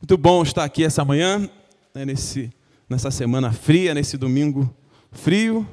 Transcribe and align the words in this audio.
Muito 0.00 0.16
bom 0.16 0.42
estar 0.42 0.64
aqui 0.64 0.82
essa 0.82 1.04
manhã, 1.04 1.38
né, 1.94 2.06
nesse, 2.06 2.50
nessa 2.88 3.10
semana 3.10 3.52
fria, 3.52 3.92
nesse 3.92 4.16
domingo 4.16 4.74
frio. 5.12 5.68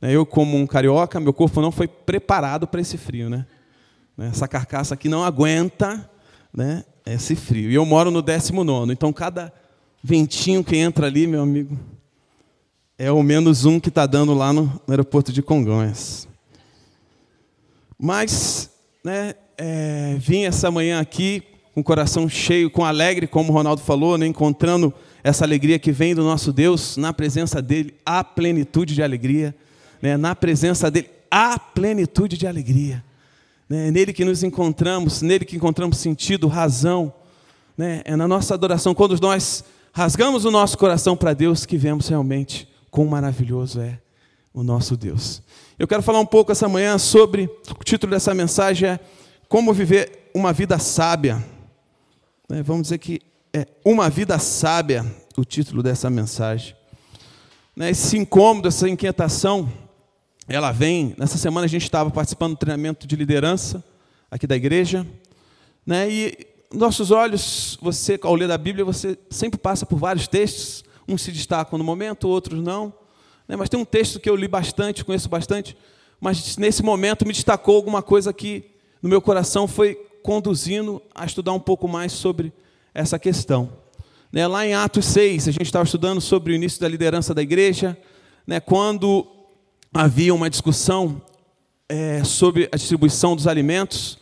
Né, 0.00 0.12
eu, 0.12 0.24
como 0.24 0.56
um 0.56 0.64
carioca, 0.64 1.18
meu 1.18 1.32
corpo 1.32 1.60
não 1.60 1.72
foi 1.72 1.88
preparado 1.88 2.68
para 2.68 2.80
esse 2.80 2.96
frio. 2.96 3.28
Né? 3.28 3.44
né? 4.16 4.28
Essa 4.28 4.46
carcaça 4.46 4.94
aqui 4.94 5.08
não 5.08 5.24
aguenta 5.24 6.08
né, 6.52 6.84
esse 7.04 7.34
frio. 7.34 7.68
E 7.68 7.74
eu 7.74 7.84
moro 7.84 8.12
no 8.12 8.22
19, 8.22 8.92
então 8.92 9.12
cada 9.12 9.52
ventinho 10.00 10.62
que 10.62 10.76
entra 10.76 11.08
ali, 11.08 11.26
meu 11.26 11.42
amigo, 11.42 11.76
é 12.96 13.10
o 13.10 13.24
menos 13.24 13.64
um 13.64 13.80
que 13.80 13.88
está 13.88 14.06
dando 14.06 14.34
lá 14.34 14.52
no, 14.52 14.66
no, 14.66 14.82
aeroporto 14.90 15.32
de 15.32 15.42
Congonhas. 15.42 16.28
Mas, 17.98 18.70
né, 19.02 19.34
é, 19.58 20.14
vim 20.16 20.44
essa 20.44 20.70
manhã 20.70 21.00
aqui 21.00 21.42
com 21.74 21.80
o 21.80 21.84
coração 21.84 22.28
cheio, 22.28 22.70
com 22.70 22.84
alegre, 22.84 23.26
como 23.26 23.50
o 23.50 23.54
Ronaldo 23.54 23.82
falou, 23.82 24.16
né, 24.16 24.26
encontrando 24.26 24.94
essa 25.24 25.44
alegria 25.44 25.76
que 25.76 25.90
vem 25.90 26.14
do 26.14 26.22
nosso 26.22 26.52
Deus, 26.52 26.96
na 26.96 27.12
presença 27.12 27.60
dele, 27.60 27.94
a 28.06 28.22
plenitude 28.22 28.94
de 28.94 29.02
alegria, 29.02 29.52
né, 30.00 30.16
na 30.16 30.36
presença 30.36 30.88
dele, 30.88 31.10
a 31.28 31.58
plenitude 31.58 32.38
de 32.38 32.46
alegria. 32.46 33.02
Né, 33.68 33.88
é 33.88 33.90
nele 33.90 34.12
que 34.12 34.24
nos 34.24 34.44
encontramos, 34.44 35.20
nele 35.20 35.44
que 35.44 35.56
encontramos 35.56 35.98
sentido, 35.98 36.46
razão. 36.46 37.12
Né, 37.76 38.02
é 38.04 38.14
na 38.14 38.28
nossa 38.28 38.54
adoração, 38.54 38.94
quando 38.94 39.18
nós 39.20 39.64
rasgamos 39.92 40.44
o 40.44 40.52
nosso 40.52 40.78
coração 40.78 41.16
para 41.16 41.34
Deus, 41.34 41.66
que 41.66 41.76
vemos 41.76 42.06
realmente 42.06 42.68
quão 42.88 43.08
maravilhoso 43.08 43.80
é 43.80 43.98
o 44.52 44.62
nosso 44.62 44.96
Deus. 44.96 45.42
Eu 45.76 45.88
quero 45.88 46.02
falar 46.02 46.20
um 46.20 46.26
pouco 46.26 46.52
essa 46.52 46.68
manhã 46.68 46.98
sobre, 46.98 47.50
o 47.68 47.82
título 47.82 48.12
dessa 48.12 48.32
mensagem 48.32 48.90
é 48.90 49.00
Como 49.48 49.72
Viver 49.72 50.30
uma 50.32 50.52
Vida 50.52 50.78
Sábia. 50.78 51.53
Né, 52.46 52.62
vamos 52.62 52.82
dizer 52.82 52.98
que 52.98 53.22
é 53.54 53.66
Uma 53.82 54.10
Vida 54.10 54.38
Sábia, 54.38 55.02
o 55.34 55.46
título 55.46 55.82
dessa 55.82 56.10
mensagem. 56.10 56.76
Né, 57.74 57.88
esse 57.88 58.18
incômodo, 58.18 58.68
essa 58.68 58.86
inquietação, 58.86 59.72
ela 60.46 60.70
vem. 60.70 61.14
Nessa 61.16 61.38
semana 61.38 61.64
a 61.64 61.68
gente 61.68 61.84
estava 61.84 62.10
participando 62.10 62.52
do 62.52 62.58
treinamento 62.58 63.06
de 63.06 63.16
liderança 63.16 63.82
aqui 64.30 64.46
da 64.46 64.54
igreja, 64.54 65.06
né? 65.86 66.06
E 66.10 66.46
nossos 66.70 67.10
olhos, 67.10 67.78
você 67.80 68.18
ao 68.22 68.34
ler 68.34 68.50
a 68.50 68.58
Bíblia, 68.58 68.84
você 68.84 69.16
sempre 69.30 69.58
passa 69.58 69.86
por 69.86 69.98
vários 69.98 70.28
textos. 70.28 70.84
Uns 71.08 71.22
se 71.22 71.32
destacam 71.32 71.78
no 71.78 71.84
momento, 71.84 72.28
outros 72.28 72.62
não. 72.62 72.92
Né? 73.48 73.56
Mas 73.56 73.70
tem 73.70 73.80
um 73.80 73.86
texto 73.86 74.20
que 74.20 74.28
eu 74.28 74.36
li 74.36 74.48
bastante, 74.48 75.02
conheço 75.02 75.30
bastante, 75.30 75.76
mas 76.20 76.58
nesse 76.58 76.82
momento 76.82 77.26
me 77.26 77.32
destacou 77.32 77.76
alguma 77.76 78.02
coisa 78.02 78.34
que 78.34 78.64
no 79.00 79.08
meu 79.08 79.22
coração 79.22 79.66
foi 79.66 79.98
conduzindo 80.24 81.02
a 81.14 81.26
estudar 81.26 81.52
um 81.52 81.60
pouco 81.60 81.86
mais 81.86 82.10
sobre 82.10 82.50
essa 82.94 83.18
questão. 83.18 83.70
Né, 84.32 84.46
lá 84.46 84.66
em 84.66 84.72
Atos 84.72 85.04
6, 85.04 85.48
a 85.48 85.50
gente 85.50 85.66
estava 85.66 85.84
estudando 85.84 86.18
sobre 86.18 86.54
o 86.54 86.56
início 86.56 86.80
da 86.80 86.88
liderança 86.88 87.34
da 87.34 87.42
igreja, 87.42 87.94
né, 88.46 88.58
quando 88.58 89.26
havia 89.92 90.34
uma 90.34 90.48
discussão 90.48 91.20
é, 91.90 92.24
sobre 92.24 92.70
a 92.72 92.76
distribuição 92.76 93.36
dos 93.36 93.46
alimentos, 93.46 94.16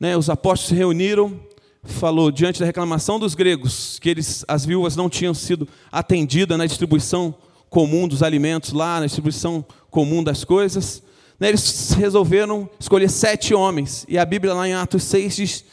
né, 0.00 0.16
os 0.16 0.30
apóstolos 0.30 0.70
se 0.70 0.74
reuniram, 0.74 1.38
falou 1.82 2.30
diante 2.30 2.58
da 2.58 2.64
reclamação 2.64 3.20
dos 3.20 3.34
gregos 3.34 3.98
que 3.98 4.08
eles, 4.08 4.46
as 4.48 4.64
viúvas 4.64 4.96
não 4.96 5.10
tinham 5.10 5.34
sido 5.34 5.68
atendidas 5.92 6.56
na 6.56 6.64
distribuição 6.64 7.34
comum 7.68 8.08
dos 8.08 8.22
alimentos 8.22 8.72
lá, 8.72 8.98
na 8.98 9.04
distribuição 9.04 9.62
comum 9.90 10.24
das 10.24 10.42
coisas. 10.42 11.02
Né, 11.38 11.48
eles 11.48 11.90
resolveram 11.92 12.68
escolher 12.78 13.10
sete 13.10 13.54
homens. 13.54 14.04
E 14.08 14.18
a 14.18 14.24
Bíblia, 14.24 14.54
lá 14.54 14.68
em 14.68 14.74
Atos 14.74 15.02
6, 15.04 15.36
diz 15.36 15.64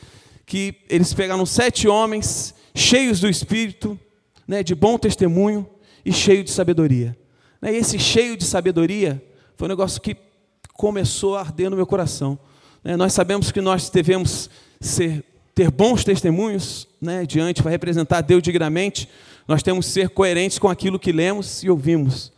que 0.46 0.76
eles 0.90 1.14
pegaram 1.14 1.46
sete 1.46 1.88
homens 1.88 2.54
cheios 2.74 3.20
do 3.20 3.30
Espírito, 3.30 4.00
né, 4.48 4.64
de 4.64 4.74
bom 4.74 4.98
testemunho 4.98 5.68
e 6.04 6.12
cheio 6.12 6.44
de 6.44 6.52
sabedoria. 6.52 7.18
Né, 7.62 7.74
e 7.74 7.78
esse 7.78 8.00
cheio 8.00 8.36
de 8.36 8.44
sabedoria 8.44 9.24
foi 9.56 9.68
um 9.68 9.70
negócio 9.70 10.02
que 10.02 10.18
começou 10.74 11.38
a 11.38 11.42
arder 11.42 11.70
no 11.70 11.76
meu 11.76 11.86
coração. 11.86 12.40
Né, 12.84 12.98
nós 12.98 13.14
sabemos 13.14 13.52
que 13.52 13.62
nós 13.62 13.90
devemos 13.90 14.50
ser, 14.80 15.24
ter 15.54 15.70
bons 15.70 16.04
testemunhos 16.04 16.88
né, 17.00 17.26
diante 17.26 17.62
para 17.62 17.70
representar 17.70 18.22
Deus 18.22 18.42
dignamente. 18.42 19.08
Nós 19.48 19.62
temos 19.62 19.86
que 19.86 19.92
ser 19.92 20.10
coerentes 20.10 20.58
com 20.58 20.68
aquilo 20.68 20.98
que 21.00 21.12
lemos 21.12 21.64
e 21.64 21.70
ouvimos 21.70 22.32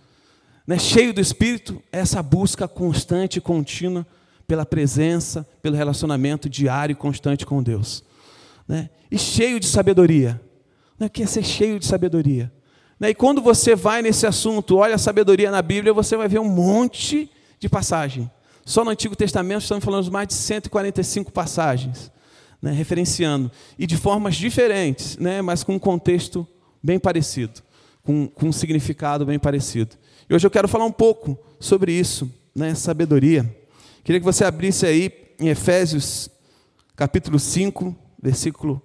né, 0.66 0.79
cheio 0.79 1.13
do 1.13 1.19
Espírito, 1.19 1.81
é 1.91 2.00
essa 2.00 2.24
busca 2.24 2.68
constante 2.68 3.38
e 3.38 3.41
contínua 3.41 4.06
pela 4.47 4.66
presença, 4.66 5.47
pelo 5.62 5.75
relacionamento 5.75 6.50
diário 6.50 6.94
e 6.94 6.96
constante 6.96 7.46
com 7.46 7.62
Deus. 7.62 8.03
Né? 8.68 8.90
E 9.12 9.18
cheio 9.18 9.59
de 9.59 9.68
sabedoria. 9.68 10.41
Né? 10.97 11.07
O 11.07 11.09
que 11.09 11.23
é 11.23 11.25
ser 11.25 11.44
cheio 11.44 11.79
de 11.79 11.85
sabedoria? 11.85 12.52
Né? 13.00 13.09
E 13.09 13.13
quando 13.16 13.41
você 13.41 13.75
vai 13.75 14.02
nesse 14.02 14.25
assunto, 14.25 14.78
olha 14.78 14.96
a 14.96 14.97
sabedoria 14.97 15.52
na 15.52 15.62
Bíblia, 15.62 15.94
você 15.94 16.16
vai 16.16 16.28
ver 16.28 16.40
um 16.40 16.47
monte 16.47 17.29
de 17.59 17.68
passagem. 17.68 18.29
Só 18.66 18.85
no 18.85 18.91
Antigo 18.91 19.16
Testamento 19.16 19.63
estamos 19.63 19.84
falando 19.84 20.06
de 20.06 20.12
mais 20.12 20.28
de 20.28 20.34
145 20.34 21.31
passagens, 21.31 22.12
né? 22.62 22.72
referenciando. 22.72 23.52
E 23.78 23.85
de 23.85 23.97
formas 23.97 24.35
diferentes, 24.35 25.18
né? 25.18 25.41
mas 25.41 25.63
com 25.63 25.75
um 25.75 25.79
contexto 25.79 26.47
bem 26.81 26.97
parecido, 26.97 27.62
com, 28.03 28.28
com 28.28 28.47
um 28.47 28.53
significado 28.53 29.25
bem 29.25 29.38
parecido. 29.38 29.97
E 30.29 30.34
hoje 30.34 30.47
eu 30.47 30.51
quero 30.51 30.67
falar 30.67 30.85
um 30.85 30.91
pouco 30.91 31.38
sobre 31.59 31.91
isso, 31.91 32.31
né, 32.56 32.73
sabedoria. 32.75 33.44
Queria 34.03 34.19
que 34.19 34.25
você 34.25 34.45
abrisse 34.45 34.85
aí 34.85 35.11
em 35.39 35.50
Efésios, 35.50 36.29
capítulo 36.95 37.39
5, 37.39 37.95
versículo 38.22 38.81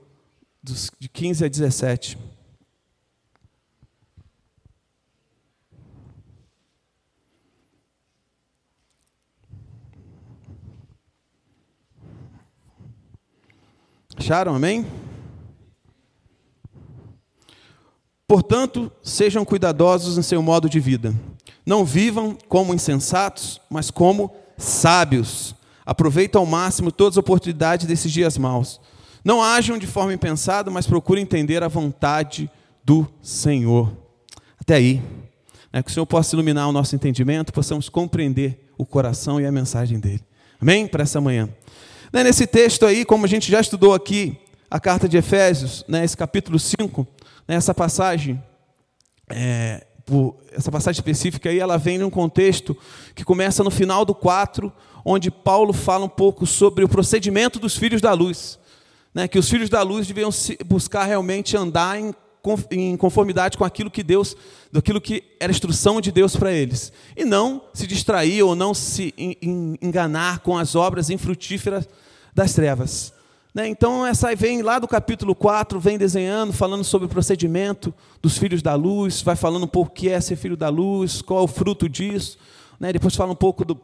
de 0.63 1.09
15 1.09 1.45
a 1.45 1.49
17. 1.49 2.19
Acharam, 14.17 14.55
amém? 14.55 14.85
Portanto, 18.29 18.93
sejam 19.03 19.43
cuidadosos 19.43 20.19
em 20.19 20.23
seu 20.23 20.43
modo 20.43 20.69
de 20.69 20.79
vida. 20.79 21.15
Não 21.65 21.83
vivam 21.83 22.37
como 22.47 22.75
insensatos, 22.75 23.59
mas 23.71 23.91
como 23.91 24.31
sábios. 24.59 25.55
Aproveitem 25.85 26.39
ao 26.39 26.45
máximo 26.45 26.93
todas 26.93 27.15
as 27.15 27.19
oportunidades 27.19 27.87
desses 27.87 28.13
dias 28.13 28.37
maus. 28.37 28.79
Não 29.25 29.43
ajam 29.43 29.79
de 29.79 29.87
forma 29.87 30.13
impensada, 30.13 30.71
mas 30.71 30.87
procurem 30.87 31.23
entender 31.23 31.63
a 31.63 31.69
vontade 31.69 32.51
do 32.85 33.09
Senhor. 33.23 33.91
Até 34.61 34.75
aí. 34.75 35.03
Né, 35.73 35.83
que 35.83 35.91
o 35.91 35.95
Senhor 35.95 36.07
possa 36.07 36.35
iluminar 36.35 36.69
o 36.69 36.73
nosso 36.73 36.95
entendimento, 36.95 37.53
possamos 37.53 37.89
compreender 37.89 38.71
o 38.77 38.85
coração 38.85 39.41
e 39.41 39.47
a 39.47 39.53
mensagem 39.53 39.99
dele. 39.99 40.23
Amém? 40.61 40.87
Para 40.87 41.03
essa 41.03 41.21
manhã. 41.21 41.49
Né, 42.13 42.25
nesse 42.25 42.47
texto 42.47 42.85
aí, 42.85 43.05
como 43.05 43.25
a 43.25 43.29
gente 43.29 43.51
já 43.51 43.61
estudou 43.61 43.95
aqui, 43.95 44.39
a 44.71 44.79
carta 44.79 45.09
de 45.09 45.17
Efésios, 45.17 45.85
né, 45.89 46.05
esse 46.05 46.17
capítulo 46.17 46.59
5, 46.59 47.07
essa 47.47 47.73
passagem, 47.73 48.43
é, 49.31 49.87
por, 50.05 50.37
essa 50.53 50.71
passagem 50.71 50.99
específica 50.99 51.49
aí, 51.49 51.59
ela 51.59 51.79
vem 51.79 51.99
num 51.99 52.11
contexto 52.11 52.77
que 53.15 53.25
começa 53.25 53.65
no 53.65 53.71
final 53.71 54.05
do 54.05 54.15
4, 54.15 54.73
onde 55.05 55.31
Paulo 55.31 55.73
fala 55.73 56.05
um 56.05 56.09
pouco 56.09 56.47
sobre 56.47 56.85
o 56.85 56.89
procedimento 56.89 57.59
dos 57.59 57.77
filhos 57.77 58.01
da 58.01 58.13
luz. 58.13 58.59
Né, 59.15 59.27
que 59.27 59.39
os 59.39 59.49
filhos 59.49 59.71
da 59.71 59.83
luz 59.83 60.07
deviam 60.07 60.31
buscar 60.67 61.05
realmente 61.05 61.57
andar 61.57 61.99
em, 61.99 62.15
em 62.71 62.97
conformidade 62.97 63.57
com 63.57 63.65
aquilo 63.65 63.91
que 63.91 64.03
Deus, 64.03 64.37
daquilo 64.71 65.01
que 65.01 65.25
era 65.41 65.51
instrução 65.51 65.99
de 65.99 66.13
Deus 66.13 66.37
para 66.37 66.53
eles. 66.53 66.93
E 67.17 67.25
não 67.25 67.63
se 67.73 67.87
distrair 67.87 68.43
ou 68.43 68.55
não 68.55 68.75
se 68.75 69.15
enganar 69.81 70.41
com 70.41 70.59
as 70.59 70.75
obras 70.75 71.09
infrutíferas 71.09 71.89
das 72.35 72.53
trevas. 72.53 73.15
Né? 73.55 73.67
Então, 73.69 74.07
essa 74.07 74.35
vem 74.35 74.63
lá 74.63 74.79
do 74.79 74.87
capítulo 74.87 75.35
4, 75.35 75.81
vem 75.81 75.99
desenhando, 75.99 76.53
falando 76.53 76.85
sobre 76.85 77.07
o 77.07 77.09
procedimento 77.09 77.95
dos 78.21 78.37
filhos 78.37 78.63
da 78.63 78.75
luz, 78.75 79.23
vai 79.23 79.37
falando 79.37 79.65
um 79.65 79.69
pouco 79.69 79.91
o 79.91 79.95
que 79.95 80.09
é 80.09 80.21
ser 80.21 80.37
filho 80.37 80.57
da 80.57 80.69
luz, 80.69 81.23
qual 81.23 81.41
é 81.41 81.43
o 81.43 81.49
fruto 81.49 81.89
disso. 81.89 82.39
Né? 82.79 82.93
Depois 82.93 83.15
fala 83.17 83.33
um 83.33 83.37
pouco 83.37 83.65
do, 83.65 83.81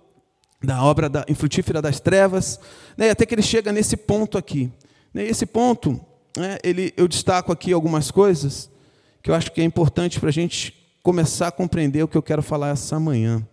da 0.62 0.82
obra 0.82 1.08
da 1.08 1.25
infrutífera 1.28 1.81
das 1.81 1.99
trevas, 1.99 2.61
né? 2.96 3.11
até 3.11 3.25
que 3.26 3.34
ele 3.34 3.43
chega 3.43 3.72
nesse 3.72 3.96
ponto 3.96 4.37
aqui. 4.37 4.70
Esse 5.14 5.46
ponto, 5.46 6.00
ele, 6.62 6.93
eu 6.96 7.06
destaco 7.06 7.52
aqui 7.52 7.72
algumas 7.72 8.10
coisas 8.10 8.70
que 9.22 9.31
eu 9.31 9.34
acho 9.34 9.52
que 9.52 9.60
é 9.60 9.64
importante 9.64 10.20
para 10.20 10.28
a 10.28 10.32
gente 10.32 10.75
começar 11.02 11.49
a 11.49 11.52
compreender 11.52 12.02
o 12.02 12.08
que 12.08 12.17
eu 12.17 12.22
quero 12.22 12.43
falar 12.43 12.70
essa 12.70 12.99
manhã. 12.99 13.46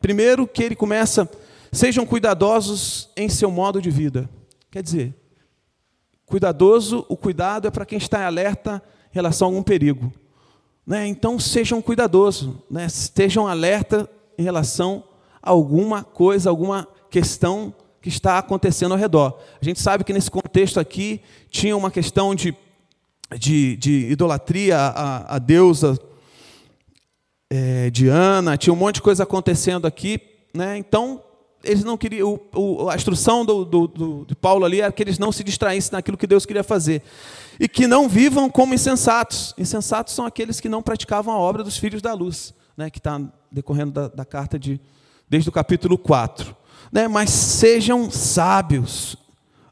Primeiro, 0.00 0.46
que 0.46 0.62
ele 0.62 0.76
começa, 0.76 1.28
sejam 1.72 2.06
cuidadosos 2.06 3.10
em 3.16 3.28
seu 3.28 3.50
modo 3.50 3.82
de 3.82 3.90
vida. 3.90 4.28
Quer 4.70 4.82
dizer, 4.82 5.14
Cuidadoso, 6.28 7.06
o 7.08 7.16
cuidado 7.16 7.66
é 7.66 7.70
para 7.70 7.86
quem 7.86 7.96
está 7.96 8.20
em 8.20 8.24
alerta 8.24 8.82
em 9.10 9.14
relação 9.14 9.48
a 9.48 9.50
algum 9.50 9.62
perigo. 9.62 10.12
Né? 10.86 11.06
Então 11.06 11.40
sejam 11.40 11.80
cuidadosos, 11.80 12.54
né? 12.70 12.84
estejam 12.84 13.46
alerta 13.46 14.08
em 14.36 14.42
relação 14.42 15.04
a 15.42 15.48
alguma 15.50 16.04
coisa, 16.04 16.50
alguma 16.50 16.86
questão 17.08 17.74
que 18.02 18.10
está 18.10 18.36
acontecendo 18.36 18.92
ao 18.92 18.98
redor. 18.98 19.38
A 19.60 19.64
gente 19.64 19.80
sabe 19.80 20.04
que 20.04 20.12
nesse 20.12 20.30
contexto 20.30 20.78
aqui 20.78 21.22
tinha 21.50 21.74
uma 21.76 21.90
questão 21.90 22.34
de 22.34 22.54
de, 23.38 23.76
de 23.76 24.10
idolatria 24.10 24.78
à 24.78 25.38
deusa 25.38 25.98
é, 27.50 27.90
Diana, 27.90 28.56
tinha 28.56 28.72
um 28.72 28.76
monte 28.76 28.96
de 28.96 29.02
coisa 29.02 29.22
acontecendo 29.22 29.86
aqui, 29.86 30.18
né? 30.54 30.78
Então 30.78 31.22
eles 31.62 31.82
não 31.82 31.96
queriam, 31.96 32.40
o, 32.54 32.84
o, 32.84 32.90
a 32.90 32.94
instrução 32.94 33.44
do, 33.44 33.64
do, 33.64 33.86
do, 33.88 34.24
de 34.26 34.34
Paulo 34.34 34.64
ali 34.64 34.80
era 34.80 34.92
que 34.92 35.02
eles 35.02 35.18
não 35.18 35.32
se 35.32 35.42
distraíssem 35.42 35.92
naquilo 35.92 36.16
que 36.16 36.26
Deus 36.26 36.46
queria 36.46 36.62
fazer 36.62 37.02
e 37.58 37.68
que 37.68 37.86
não 37.86 38.08
vivam 38.08 38.48
como 38.48 38.74
insensatos. 38.74 39.54
Insensatos 39.58 40.14
são 40.14 40.24
aqueles 40.24 40.60
que 40.60 40.68
não 40.68 40.82
praticavam 40.82 41.34
a 41.34 41.38
obra 41.38 41.64
dos 41.64 41.76
filhos 41.76 42.00
da 42.00 42.14
luz, 42.14 42.54
né? 42.76 42.90
Que 42.90 42.98
está 42.98 43.20
decorrendo 43.50 43.92
da, 43.92 44.08
da, 44.08 44.24
carta 44.24 44.58
de 44.58 44.80
desde 45.28 45.48
o 45.48 45.52
capítulo 45.52 45.98
4, 45.98 46.56
né? 46.92 47.08
Mas 47.08 47.30
sejam 47.30 48.10
sábios, 48.10 49.16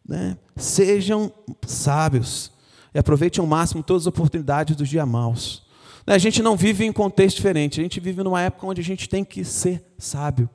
né? 0.07 0.37
Sejam 0.57 1.33
sábios 1.67 2.51
e 2.95 2.99
aproveitem 2.99 3.43
ao 3.43 3.47
máximo 3.47 3.83
todas 3.83 4.05
as 4.05 4.07
oportunidades 4.07 4.75
dos 4.75 4.89
dias 4.89 5.07
maus. 5.07 5.63
Né, 6.07 6.15
a 6.15 6.19
gente 6.19 6.43
não 6.43 6.57
vive 6.57 6.85
em 6.85 6.93
contexto 6.93 7.37
diferente, 7.37 7.79
a 7.79 7.83
gente 7.83 8.01
vive 8.01 8.23
numa 8.23 8.41
época 8.41 8.67
onde 8.67 8.81
a 8.81 8.85
gente 8.85 9.07
tem 9.07 9.23
que 9.23 9.45
ser 9.45 9.85
sábio. 9.99 10.49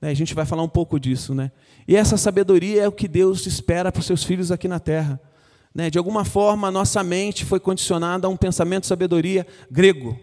Né, 0.00 0.10
a 0.10 0.14
gente 0.14 0.34
vai 0.34 0.44
falar 0.44 0.62
um 0.62 0.68
pouco 0.68 0.98
disso. 0.98 1.34
Né? 1.34 1.50
E 1.86 1.96
essa 1.96 2.16
sabedoria 2.16 2.82
é 2.82 2.88
o 2.88 2.92
que 2.92 3.08
Deus 3.08 3.46
espera 3.46 3.90
para 3.90 4.00
os 4.00 4.06
seus 4.06 4.24
filhos 4.24 4.50
aqui 4.52 4.68
na 4.68 4.78
terra. 4.78 5.20
De 5.92 5.98
alguma 5.98 6.24
forma, 6.24 6.68
a 6.68 6.70
nossa 6.70 7.02
mente 7.02 7.44
foi 7.44 7.60
condicionada 7.60 8.26
a 8.26 8.30
um 8.30 8.36
pensamento 8.36 8.82
de 8.82 8.86
sabedoria 8.86 9.46
grego. 9.70 10.18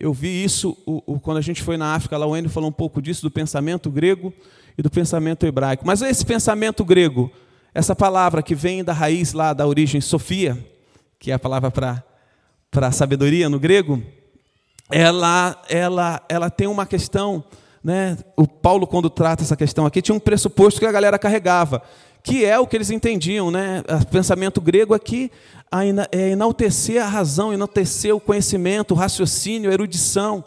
Eu 0.00 0.12
vi 0.12 0.42
isso 0.42 0.74
quando 1.22 1.36
a 1.36 1.40
gente 1.40 1.62
foi 1.62 1.76
na 1.76 1.94
África, 1.94 2.16
lá 2.16 2.26
o 2.26 2.36
Enio 2.36 2.50
falou 2.50 2.68
um 2.68 2.72
pouco 2.72 3.00
disso, 3.00 3.22
do 3.22 3.30
pensamento 3.30 3.88
grego 3.88 4.34
e 4.76 4.82
do 4.82 4.90
pensamento 4.90 5.46
hebraico. 5.46 5.86
Mas 5.86 6.02
esse 6.02 6.26
pensamento 6.26 6.84
grego 6.84 7.30
essa 7.74 7.94
palavra 7.94 8.42
que 8.42 8.54
vem 8.54 8.82
da 8.82 8.92
raiz 8.92 9.32
lá 9.32 9.52
da 9.52 9.66
origem 9.66 10.00
Sofia, 10.00 10.58
que 11.18 11.30
é 11.30 11.34
a 11.34 11.38
palavra 11.38 11.70
para 11.70 12.92
sabedoria 12.92 13.48
no 13.48 13.60
grego, 13.60 14.02
ela, 14.90 15.62
ela, 15.68 16.20
ela 16.28 16.50
tem 16.50 16.66
uma 16.66 16.86
questão, 16.86 17.44
né? 17.82 18.16
o 18.36 18.46
Paulo, 18.46 18.86
quando 18.86 19.08
trata 19.08 19.42
essa 19.42 19.56
questão 19.56 19.86
aqui, 19.86 20.02
tinha 20.02 20.14
um 20.14 20.20
pressuposto 20.20 20.80
que 20.80 20.86
a 20.86 20.92
galera 20.92 21.18
carregava, 21.18 21.82
que 22.22 22.44
é 22.44 22.58
o 22.58 22.66
que 22.66 22.76
eles 22.76 22.90
entendiam. 22.90 23.50
Né? 23.50 23.82
O 24.02 24.06
pensamento 24.06 24.60
grego 24.60 24.94
aqui 24.94 25.30
é 26.10 26.30
enaltecer 26.30 27.02
a 27.02 27.06
razão, 27.06 27.52
enaltecer 27.52 28.14
o 28.14 28.20
conhecimento, 28.20 28.92
o 28.92 28.96
raciocínio, 28.96 29.70
a 29.70 29.72
erudição. 29.72 30.44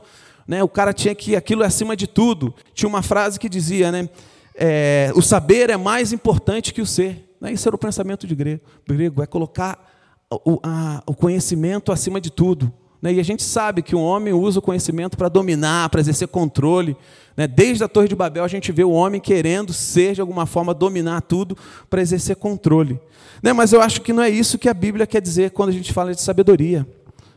Né? 0.47 0.63
O 0.63 0.67
cara 0.67 0.93
tinha 0.93 1.15
que 1.15 1.35
aquilo 1.35 1.63
é 1.63 1.67
acima 1.67 1.95
de 1.95 2.07
tudo. 2.07 2.53
Tinha 2.73 2.89
uma 2.89 3.01
frase 3.01 3.39
que 3.39 3.49
dizia, 3.49 3.91
né? 3.91 4.09
é, 4.55 5.11
o 5.15 5.21
saber 5.21 5.69
é 5.69 5.77
mais 5.77 6.11
importante 6.13 6.73
que 6.73 6.81
o 6.81 6.85
ser. 6.85 7.35
Né? 7.39 7.53
Isso 7.53 7.67
era 7.67 7.75
o 7.75 7.79
pensamento 7.79 8.27
de 8.27 8.35
grego, 8.35 8.61
grego 8.87 9.23
é 9.23 9.25
colocar 9.25 9.89
o, 10.29 10.59
a, 10.63 11.01
o 11.05 11.15
conhecimento 11.15 11.91
acima 11.91 12.21
de 12.21 12.29
tudo. 12.29 12.71
Né? 13.01 13.13
E 13.13 13.19
a 13.19 13.23
gente 13.23 13.43
sabe 13.43 13.81
que 13.81 13.95
o 13.95 14.01
homem 14.01 14.33
usa 14.33 14.59
o 14.59 14.61
conhecimento 14.61 15.17
para 15.17 15.27
dominar, 15.27 15.89
para 15.89 15.99
exercer 15.99 16.27
controle. 16.27 16.95
Né? 17.35 17.47
Desde 17.47 17.83
a 17.83 17.87
Torre 17.87 18.07
de 18.07 18.15
Babel, 18.15 18.43
a 18.43 18.47
gente 18.47 18.71
vê 18.71 18.83
o 18.83 18.91
homem 18.91 19.19
querendo 19.19 19.73
ser, 19.73 20.13
de 20.13 20.21
alguma 20.21 20.45
forma, 20.45 20.73
dominar 20.73 21.21
tudo 21.21 21.57
para 21.89 22.01
exercer 22.01 22.35
controle. 22.35 22.99
Né? 23.41 23.53
Mas 23.53 23.73
eu 23.73 23.81
acho 23.81 24.01
que 24.01 24.13
não 24.13 24.21
é 24.21 24.29
isso 24.29 24.59
que 24.59 24.69
a 24.69 24.73
Bíblia 24.73 25.07
quer 25.07 25.21
dizer 25.21 25.51
quando 25.51 25.69
a 25.69 25.73
gente 25.73 25.91
fala 25.91 26.13
de 26.13 26.21
sabedoria. 26.21 26.87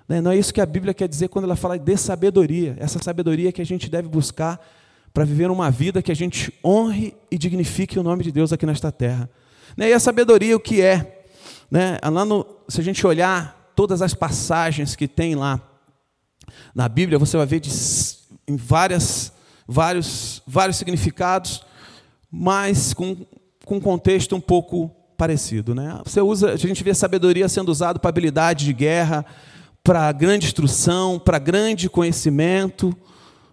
Né? 0.09 0.21
Não 0.21 0.31
é 0.31 0.37
isso 0.37 0.53
que 0.53 0.61
a 0.61 0.67
Bíblia 0.67 0.93
quer 0.93 1.09
dizer 1.09 1.29
quando 1.29 1.47
ela 1.47 1.57
fala 1.57 1.79
de 1.79 1.97
sabedoria. 1.97 2.77
Essa 2.79 3.03
sabedoria 3.03 3.51
que 3.51 3.63
a 3.63 3.67
gente 3.67 3.89
deve 3.89 4.09
buscar 4.09 4.61
para 5.15 5.25
viver 5.25 5.51
uma 5.51 5.71
vida 5.71 6.03
que 6.03 6.11
a 6.11 6.17
gente 6.17 6.53
honre 6.63 7.15
e 7.31 7.39
dignifique 7.39 7.99
o 7.99 8.03
nome 8.03 8.25
de 8.25 8.33
Deus 8.33 8.53
aqui 8.53 8.67
nesta 8.67 8.91
terra. 8.91 9.31
Né, 9.77 9.91
e 9.91 9.93
a 9.93 10.01
sabedoria, 10.01 10.57
o 10.57 10.61
que 10.61 10.83
é? 10.83 11.25
Né? 11.71 11.99
Lá 12.03 12.25
no, 12.25 12.45
se 12.69 12.81
a 12.81 12.85
gente 12.85 13.07
olhar 13.07 13.64
todas 13.75 14.03
as 14.03 14.15
passagens 14.15 14.97
que 14.97 15.09
tem 15.09 15.35
lá 15.35 15.61
na 16.75 16.89
Bíblia, 16.89 17.19
você 17.19 17.37
vai 17.37 17.47
ver 17.47 17.61
de, 17.61 17.71
em 18.47 18.57
várias, 18.57 19.33
vários, 19.67 20.43
vários 20.47 20.77
significados, 20.77 21.63
mas 22.31 22.93
com, 22.93 23.17
com 23.65 23.77
um 23.77 23.81
contexto 23.81 24.37
um 24.37 24.41
pouco 24.41 24.91
parecido. 25.17 25.75
Né? 25.75 26.01
Você 26.05 26.21
usa, 26.21 26.53
a 26.53 26.57
gente 26.57 26.83
vê 26.83 26.91
a 26.91 26.95
sabedoria 26.95 27.49
sendo 27.49 27.71
usada 27.71 27.99
para 27.99 28.09
habilidade 28.09 28.65
de 28.65 28.73
guerra, 28.73 29.25
para 29.83 30.11
grande 30.13 30.47
instrução, 30.47 31.19
para 31.19 31.39
grande 31.39 31.91
conhecimento, 31.91 32.97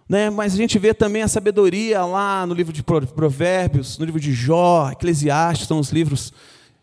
né? 0.08 0.30
Mas 0.30 0.54
a 0.54 0.56
gente 0.56 0.78
vê 0.78 0.92
também 0.92 1.22
a 1.22 1.28
sabedoria 1.28 2.04
lá 2.04 2.46
no 2.46 2.54
livro 2.54 2.72
de 2.72 2.82
Provérbios, 2.82 3.98
no 3.98 4.04
livro 4.04 4.20
de 4.20 4.32
Jó, 4.32 4.90
Eclesiastes, 4.90 5.68
são 5.68 5.78
os 5.78 5.90
livros 5.90 6.32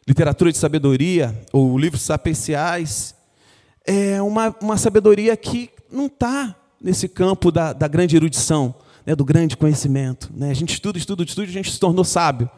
literatura 0.08 0.52
de 0.52 0.58
sabedoria, 0.58 1.40
ou 1.54 1.78
livros 1.78 2.02
sapienciais. 2.02 3.14
É 3.90 4.22
uma, 4.22 4.56
uma 4.62 4.78
sabedoria 4.78 5.36
que 5.36 5.70
não 5.92 6.06
está 6.06 6.56
nesse 6.82 7.08
campo 7.08 7.52
da, 7.52 7.74
da 7.74 7.88
grande 7.88 8.16
erudição, 8.16 8.76
né? 9.06 9.16
do 9.16 9.26
grande 9.26 9.58
conhecimento. 9.58 10.32
Né? 10.36 10.52
A 10.52 10.54
gente 10.54 10.74
estuda, 10.74 10.98
estuda, 10.98 11.24
estuda, 11.24 11.48
a 11.48 11.52
gente 11.52 11.72
se 11.72 11.80
tornou 11.80 12.04
sábio. 12.04 12.50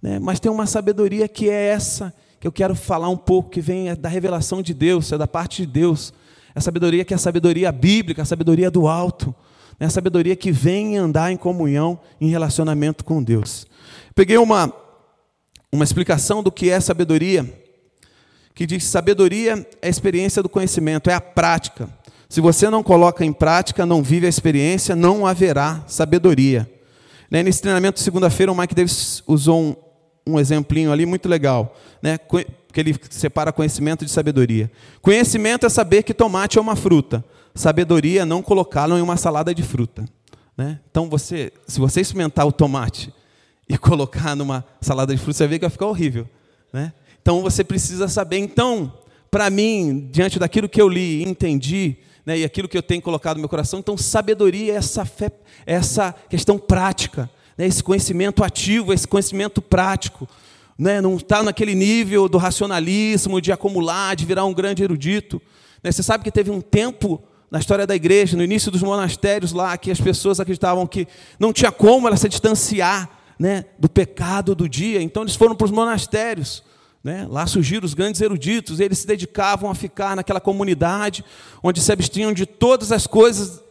Né? 0.00 0.18
Mas 0.18 0.38
tem 0.38 0.50
uma 0.50 0.66
sabedoria 0.66 1.26
que 1.26 1.48
é 1.50 1.68
essa, 1.68 2.14
que 2.38 2.46
eu 2.46 2.52
quero 2.52 2.74
falar 2.74 3.08
um 3.08 3.16
pouco, 3.16 3.50
que 3.50 3.60
vem 3.60 3.94
da 3.96 4.08
revelação 4.08 4.62
de 4.62 4.72
Deus, 4.72 5.10
é 5.10 5.18
da 5.18 5.26
parte 5.26 5.66
de 5.66 5.72
Deus. 5.72 6.12
É 6.54 6.58
a 6.58 6.62
sabedoria 6.62 7.04
que 7.04 7.12
é 7.12 7.16
a 7.16 7.18
sabedoria 7.18 7.72
bíblica, 7.72 8.22
a 8.22 8.24
sabedoria 8.24 8.70
do 8.70 8.86
alto 8.86 9.34
é 9.80 9.84
a 9.84 9.90
sabedoria 9.90 10.34
que 10.34 10.50
vem 10.50 10.96
andar 10.96 11.30
em 11.30 11.36
comunhão, 11.36 12.00
em 12.20 12.28
relacionamento 12.28 13.04
com 13.04 13.22
Deus. 13.22 13.66
Peguei 14.12 14.36
uma, 14.36 14.72
uma 15.70 15.84
explicação 15.84 16.42
do 16.42 16.50
que 16.50 16.68
é 16.68 16.80
sabedoria, 16.80 17.48
que 18.58 18.66
diz 18.66 18.82
que 18.82 18.90
sabedoria 18.90 19.64
é 19.80 19.86
a 19.86 19.88
experiência 19.88 20.42
do 20.42 20.48
conhecimento, 20.48 21.08
é 21.08 21.14
a 21.14 21.20
prática. 21.20 21.88
Se 22.28 22.40
você 22.40 22.68
não 22.68 22.82
coloca 22.82 23.24
em 23.24 23.32
prática, 23.32 23.86
não 23.86 24.02
vive 24.02 24.26
a 24.26 24.28
experiência, 24.28 24.96
não 24.96 25.24
haverá 25.24 25.84
sabedoria. 25.86 26.68
Né, 27.30 27.44
nesse 27.44 27.62
treinamento, 27.62 28.00
segunda-feira, 28.00 28.50
o 28.50 28.56
Mike 28.56 28.74
Davis 28.74 29.22
usou 29.28 29.60
um, 29.60 29.76
um 30.26 30.40
exemplinho 30.40 30.90
ali 30.90 31.06
muito 31.06 31.28
legal, 31.28 31.76
né, 32.02 32.18
que 32.18 32.80
ele 32.80 32.98
separa 33.10 33.52
conhecimento 33.52 34.04
de 34.04 34.10
sabedoria. 34.10 34.68
Conhecimento 35.00 35.64
é 35.64 35.68
saber 35.68 36.02
que 36.02 36.12
tomate 36.12 36.58
é 36.58 36.60
uma 36.60 36.74
fruta 36.74 37.24
sabedoria 37.54 38.26
não 38.26 38.42
colocá-lo 38.42 38.98
em 38.98 39.00
uma 39.00 39.16
salada 39.16 39.54
de 39.54 39.62
fruta. 39.62 40.04
Né? 40.56 40.80
Então, 40.90 41.08
você, 41.08 41.52
se 41.64 41.78
você 41.78 42.00
experimentar 42.00 42.44
o 42.44 42.50
tomate 42.50 43.14
e 43.68 43.78
colocar 43.78 44.34
numa 44.34 44.64
salada 44.80 45.14
de 45.14 45.20
fruta, 45.20 45.38
você 45.38 45.46
ver 45.46 45.60
que 45.60 45.64
vai 45.64 45.70
ficar 45.70 45.86
horrível. 45.86 46.28
Né? 46.72 46.92
Então, 47.28 47.42
você 47.42 47.62
precisa 47.62 48.08
saber. 48.08 48.38
Então, 48.38 48.90
para 49.30 49.50
mim, 49.50 50.08
diante 50.10 50.38
daquilo 50.38 50.66
que 50.66 50.80
eu 50.80 50.88
li 50.88 51.22
e 51.22 51.28
entendi, 51.28 51.98
né, 52.24 52.38
e 52.38 52.42
aquilo 52.42 52.66
que 52.66 52.78
eu 52.78 52.82
tenho 52.82 53.02
colocado 53.02 53.36
no 53.36 53.42
meu 53.42 53.50
coração, 53.50 53.80
então, 53.80 53.98
sabedoria 53.98 54.72
é 54.72 54.76
essa, 54.76 55.04
fé, 55.04 55.30
é 55.66 55.74
essa 55.74 56.14
questão 56.30 56.58
prática, 56.58 57.28
né, 57.58 57.66
esse 57.66 57.82
conhecimento 57.84 58.42
ativo, 58.42 58.94
esse 58.94 59.06
conhecimento 59.06 59.60
prático. 59.60 60.26
Né, 60.78 61.02
não 61.02 61.16
está 61.16 61.42
naquele 61.42 61.74
nível 61.74 62.30
do 62.30 62.38
racionalismo, 62.38 63.42
de 63.42 63.52
acumular, 63.52 64.16
de 64.16 64.24
virar 64.24 64.46
um 64.46 64.54
grande 64.54 64.82
erudito. 64.82 65.38
Né, 65.84 65.92
você 65.92 66.02
sabe 66.02 66.24
que 66.24 66.32
teve 66.32 66.50
um 66.50 66.62
tempo 66.62 67.22
na 67.50 67.58
história 67.58 67.86
da 67.86 67.94
igreja, 67.94 68.38
no 68.38 68.42
início 68.42 68.70
dos 68.70 68.82
monastérios 68.82 69.52
lá, 69.52 69.76
que 69.76 69.90
as 69.90 70.00
pessoas 70.00 70.40
acreditavam 70.40 70.86
que 70.86 71.06
não 71.38 71.52
tinha 71.52 71.70
como 71.70 72.08
ela 72.08 72.16
se 72.16 72.26
distanciar 72.26 73.10
né, 73.38 73.66
do 73.78 73.86
pecado 73.86 74.54
do 74.54 74.66
dia, 74.66 75.02
então 75.02 75.24
eles 75.24 75.36
foram 75.36 75.54
para 75.54 75.66
os 75.66 75.70
monastérios. 75.70 76.66
Né? 77.02 77.26
Lá 77.28 77.46
surgiram 77.46 77.84
os 77.84 77.94
grandes 77.94 78.20
eruditos, 78.20 78.80
eles 78.80 78.98
se 78.98 79.06
dedicavam 79.06 79.70
a 79.70 79.74
ficar 79.74 80.16
naquela 80.16 80.40
comunidade, 80.40 81.24
onde 81.62 81.80
se 81.80 81.92
abstinham 81.92 82.32
de 82.32 82.44
todas 82.44 82.92
as 82.92 83.06
coisas 83.06 83.62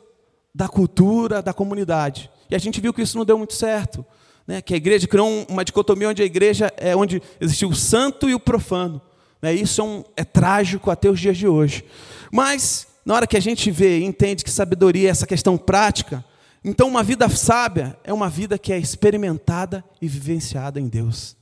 da 0.54 0.68
cultura 0.68 1.42
da 1.42 1.54
comunidade. 1.54 2.32
E 2.50 2.56
a 2.56 2.58
gente 2.58 2.82
viu 2.82 2.94
que 2.94 3.02
isso 3.02 3.18
não 3.18 3.26
deu 3.26 3.38
muito 3.38 3.54
certo. 3.54 4.06
Né? 4.48 4.62
Que 4.62 4.74
a 4.74 4.78
igreja 4.78 5.08
criou 5.08 5.46
uma 5.50 5.64
dicotomia 5.64 6.10
onde 6.10 6.24
a 6.24 6.26
igreja 6.26 6.74
é 6.78 6.96
onde 6.96 7.22
existiu 7.40 7.70
o 7.70 7.76
santo 7.76 8.30
e 8.30 8.34
o 8.34 8.40
profano. 8.40 9.02
Né? 9.42 9.54
Isso 9.54 9.82
é, 9.82 9.84
um, 9.84 10.04
é 10.16 10.24
trágico 10.24 10.90
até 10.90 11.10
os 11.10 11.20
dias 11.20 11.38
de 11.38 11.48
hoje. 11.48 11.84
Mas 12.32 12.88
na 13.06 13.14
hora 13.14 13.28
que 13.28 13.38
a 13.38 13.42
gente 13.42 13.70
vê 13.70 14.00
e 14.00 14.04
entende 14.04 14.44
que 14.44 14.50
sabedoria 14.50 15.10
é 15.10 15.12
essa 15.12 15.28
questão 15.28 15.58
prática, 15.58 16.26
então 16.64 16.88
uma 16.88 17.04
vida 17.04 17.30
sábia 17.30 17.98
é 18.04 18.12
uma 18.12 18.30
vida 18.30 18.58
que 18.58 18.74
é 18.74 18.80
experimentada 18.80 19.84
e 20.02 20.08
vivenciada 20.08 20.80
em 20.80 20.88
Deus. 20.88 21.36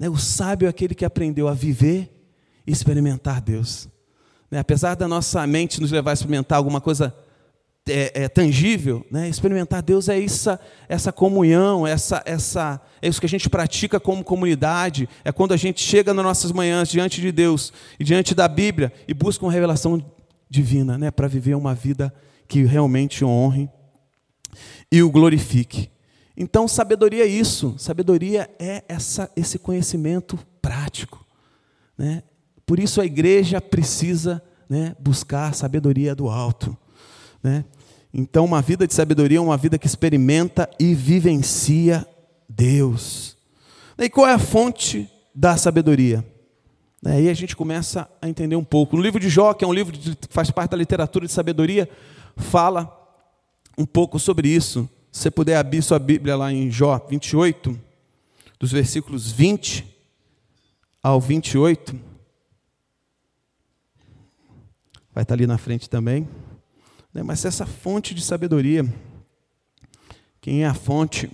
Né, 0.00 0.08
o 0.08 0.16
sábio 0.16 0.64
é 0.64 0.70
aquele 0.70 0.94
que 0.94 1.04
aprendeu 1.04 1.46
a 1.46 1.52
viver 1.52 2.10
e 2.66 2.72
experimentar 2.72 3.42
Deus. 3.42 3.86
Né, 4.50 4.58
apesar 4.58 4.94
da 4.94 5.06
nossa 5.06 5.46
mente 5.46 5.78
nos 5.78 5.92
levar 5.92 6.12
a 6.12 6.14
experimentar 6.14 6.56
alguma 6.56 6.80
coisa 6.80 7.14
é, 7.86 8.24
é, 8.24 8.28
tangível, 8.28 9.06
né? 9.10 9.28
experimentar 9.28 9.82
Deus 9.82 10.08
é 10.08 10.22
essa, 10.22 10.60
essa 10.88 11.12
comunhão, 11.12 11.86
essa, 11.86 12.22
essa, 12.24 12.80
é 13.02 13.08
isso 13.08 13.20
que 13.20 13.26
a 13.26 13.28
gente 13.28 13.48
pratica 13.48 13.98
como 13.98 14.24
comunidade, 14.24 15.08
é 15.24 15.32
quando 15.32 15.52
a 15.52 15.56
gente 15.56 15.80
chega 15.82 16.14
nas 16.14 16.24
nossas 16.24 16.52
manhãs 16.52 16.88
diante 16.88 17.20
de 17.20 17.32
Deus 17.32 17.72
e 17.98 18.04
diante 18.04 18.34
da 18.34 18.46
Bíblia 18.48 18.92
e 19.08 19.14
busca 19.14 19.44
uma 19.44 19.52
revelação 19.52 20.02
divina, 20.48 20.96
né, 20.96 21.10
para 21.10 21.28
viver 21.28 21.54
uma 21.54 21.74
vida 21.74 22.12
que 22.46 22.64
realmente 22.64 23.24
honre 23.24 23.68
e 24.90 25.02
o 25.02 25.10
glorifique. 25.10 25.90
Então, 26.42 26.66
sabedoria 26.66 27.24
é 27.24 27.26
isso. 27.26 27.74
Sabedoria 27.76 28.48
é 28.58 28.82
essa, 28.88 29.30
esse 29.36 29.58
conhecimento 29.58 30.38
prático. 30.62 31.22
Né? 31.98 32.22
Por 32.64 32.80
isso 32.80 32.98
a 32.98 33.04
igreja 33.04 33.60
precisa 33.60 34.42
né, 34.66 34.96
buscar 34.98 35.54
sabedoria 35.54 36.14
do 36.14 36.30
alto. 36.30 36.74
Né? 37.42 37.62
Então, 38.10 38.46
uma 38.46 38.62
vida 38.62 38.86
de 38.86 38.94
sabedoria 38.94 39.36
é 39.36 39.40
uma 39.40 39.58
vida 39.58 39.78
que 39.78 39.86
experimenta 39.86 40.66
e 40.80 40.94
vivencia 40.94 42.08
Deus. 42.48 43.36
E 43.98 44.08
qual 44.08 44.26
é 44.26 44.32
a 44.32 44.38
fonte 44.38 45.10
da 45.34 45.58
sabedoria? 45.58 46.26
Aí 47.04 47.28
a 47.28 47.34
gente 47.34 47.54
começa 47.54 48.08
a 48.18 48.26
entender 48.26 48.56
um 48.56 48.64
pouco. 48.64 48.96
No 48.96 49.02
livro 49.02 49.20
de 49.20 49.28
Jó, 49.28 49.52
que 49.52 49.62
é 49.62 49.68
um 49.68 49.74
livro 49.74 49.92
que 49.92 50.16
faz 50.30 50.50
parte 50.50 50.70
da 50.70 50.78
literatura 50.78 51.26
de 51.26 51.32
sabedoria, 51.32 51.86
fala 52.34 52.90
um 53.76 53.84
pouco 53.84 54.18
sobre 54.18 54.48
isso. 54.48 54.88
Se 55.12 55.22
você 55.22 55.30
puder 55.30 55.56
abrir 55.56 55.82
sua 55.82 55.98
Bíblia 55.98 56.36
lá 56.36 56.52
em 56.52 56.70
Jó 56.70 56.98
28, 56.98 57.78
dos 58.58 58.70
versículos 58.70 59.32
20 59.32 59.86
ao 61.02 61.20
28. 61.20 61.98
Vai 65.12 65.22
estar 65.22 65.34
ali 65.34 65.46
na 65.46 65.58
frente 65.58 65.88
também. 65.88 66.28
Né, 67.12 67.22
mas 67.22 67.44
essa 67.44 67.66
fonte 67.66 68.14
de 68.14 68.22
sabedoria, 68.22 68.84
quem 70.40 70.62
é 70.62 70.66
a 70.66 70.74
fonte? 70.74 71.28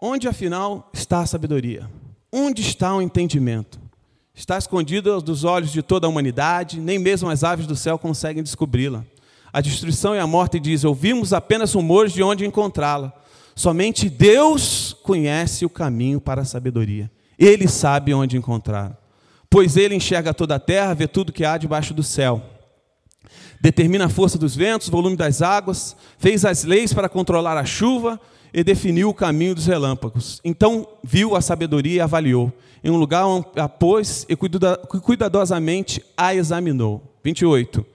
Onde 0.00 0.26
afinal 0.26 0.90
está 0.92 1.20
a 1.20 1.26
sabedoria? 1.26 1.88
Onde 2.32 2.62
está 2.62 2.96
o 2.96 3.02
entendimento? 3.02 3.80
Está 4.34 4.58
escondida 4.58 5.20
dos 5.20 5.44
olhos 5.44 5.70
de 5.70 5.82
toda 5.82 6.06
a 6.06 6.10
humanidade, 6.10 6.80
nem 6.80 6.98
mesmo 6.98 7.28
as 7.28 7.44
aves 7.44 7.66
do 7.66 7.76
céu 7.76 7.98
conseguem 7.98 8.42
descobri-la. 8.42 9.04
A 9.52 9.60
destruição 9.60 10.14
e 10.14 10.18
a 10.18 10.26
morte 10.26 10.58
diz: 10.58 10.82
ouvimos 10.84 11.32
apenas 11.32 11.74
rumores 11.74 12.12
de 12.12 12.22
onde 12.22 12.46
encontrá-la. 12.46 13.12
Somente 13.54 14.08
Deus 14.08 14.96
conhece 15.02 15.64
o 15.64 15.70
caminho 15.70 16.20
para 16.20 16.42
a 16.42 16.44
sabedoria. 16.44 17.10
Ele 17.38 17.68
sabe 17.68 18.14
onde 18.14 18.36
encontrá-la. 18.36 18.96
Pois 19.50 19.76
ele 19.76 19.94
enxerga 19.94 20.32
toda 20.32 20.54
a 20.54 20.58
terra, 20.58 20.94
vê 20.94 21.06
tudo 21.06 21.32
que 21.32 21.44
há 21.44 21.58
debaixo 21.58 21.92
do 21.92 22.02
céu. 22.02 22.42
Determina 23.60 24.06
a 24.06 24.08
força 24.08 24.38
dos 24.38 24.56
ventos, 24.56 24.88
o 24.88 24.90
volume 24.90 25.16
das 25.16 25.42
águas, 25.42 25.94
fez 26.18 26.44
as 26.44 26.64
leis 26.64 26.94
para 26.94 27.08
controlar 27.08 27.58
a 27.58 27.64
chuva 27.64 28.18
e 28.52 28.64
definiu 28.64 29.10
o 29.10 29.14
caminho 29.14 29.54
dos 29.54 29.66
relâmpagos. 29.66 30.40
Então 30.42 30.88
viu 31.04 31.36
a 31.36 31.42
sabedoria 31.42 31.96
e 31.96 32.00
avaliou. 32.00 32.50
Em 32.82 32.90
um 32.90 32.96
lugar 32.96 33.24
a 33.56 33.68
pôs 33.68 34.26
e 34.28 34.34
cuidadosamente 34.34 36.02
a 36.16 36.34
examinou. 36.34 37.02
28. 37.22 37.91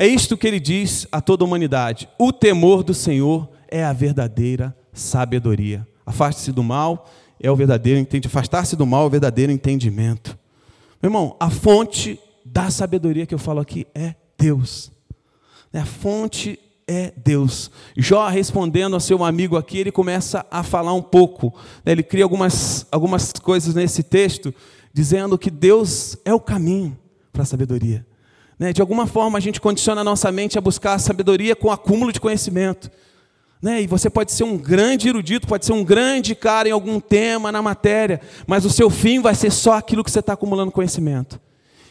É 0.00 0.06
isto 0.06 0.38
que 0.38 0.46
ele 0.46 0.60
diz 0.60 1.08
a 1.10 1.20
toda 1.20 1.42
a 1.42 1.46
humanidade: 1.46 2.08
o 2.16 2.32
temor 2.32 2.84
do 2.84 2.94
Senhor 2.94 3.50
é 3.68 3.84
a 3.84 3.92
verdadeira 3.92 4.74
sabedoria. 4.92 5.84
Afaste-se 6.06 6.52
do 6.52 6.62
mal 6.62 7.10
é 7.40 7.50
o 7.50 7.56
verdadeiro 7.56 7.98
entendimento. 7.98 8.28
Afastar-se 8.28 8.76
do 8.76 8.86
mal 8.86 9.02
é 9.02 9.06
o 9.06 9.10
verdadeiro 9.10 9.50
entendimento. 9.50 10.38
Meu 11.02 11.08
irmão, 11.08 11.36
a 11.38 11.50
fonte 11.50 12.18
da 12.44 12.70
sabedoria 12.70 13.26
que 13.26 13.34
eu 13.34 13.38
falo 13.38 13.60
aqui 13.60 13.86
é 13.92 14.14
Deus. 14.38 14.90
A 15.72 15.84
fonte 15.84 16.58
é 16.86 17.12
Deus. 17.16 17.70
Jó 17.96 18.26
respondendo 18.28 18.94
ao 18.94 19.00
seu 19.00 19.22
amigo 19.22 19.56
aqui, 19.56 19.78
ele 19.78 19.92
começa 19.92 20.46
a 20.50 20.62
falar 20.62 20.94
um 20.94 21.02
pouco. 21.02 21.54
Né? 21.84 21.92
Ele 21.92 22.02
cria 22.02 22.24
algumas, 22.24 22.86
algumas 22.90 23.32
coisas 23.32 23.74
nesse 23.74 24.02
texto, 24.02 24.54
dizendo 24.92 25.36
que 25.36 25.50
Deus 25.50 26.16
é 26.24 26.32
o 26.32 26.40
caminho 26.40 26.98
para 27.32 27.42
a 27.42 27.46
sabedoria. 27.46 28.07
Né? 28.58 28.72
De 28.72 28.80
alguma 28.80 29.06
forma 29.06 29.38
a 29.38 29.40
gente 29.40 29.60
condiciona 29.60 30.00
a 30.00 30.04
nossa 30.04 30.32
mente 30.32 30.58
a 30.58 30.60
buscar 30.60 30.94
a 30.94 30.98
sabedoria 30.98 31.54
com 31.54 31.70
acúmulo 31.70 32.12
de 32.12 32.20
conhecimento. 32.20 32.90
Né? 33.60 33.82
E 33.82 33.86
você 33.86 34.08
pode 34.08 34.32
ser 34.32 34.44
um 34.44 34.56
grande 34.56 35.08
erudito, 35.08 35.46
pode 35.46 35.64
ser 35.64 35.72
um 35.72 35.84
grande 35.84 36.34
cara 36.34 36.68
em 36.68 36.72
algum 36.72 37.00
tema, 37.00 37.50
na 37.50 37.60
matéria, 37.60 38.20
mas 38.46 38.64
o 38.64 38.70
seu 38.70 38.88
fim 38.88 39.20
vai 39.20 39.34
ser 39.34 39.50
só 39.50 39.74
aquilo 39.74 40.04
que 40.04 40.10
você 40.10 40.20
está 40.20 40.32
acumulando 40.32 40.72
conhecimento. 40.72 41.40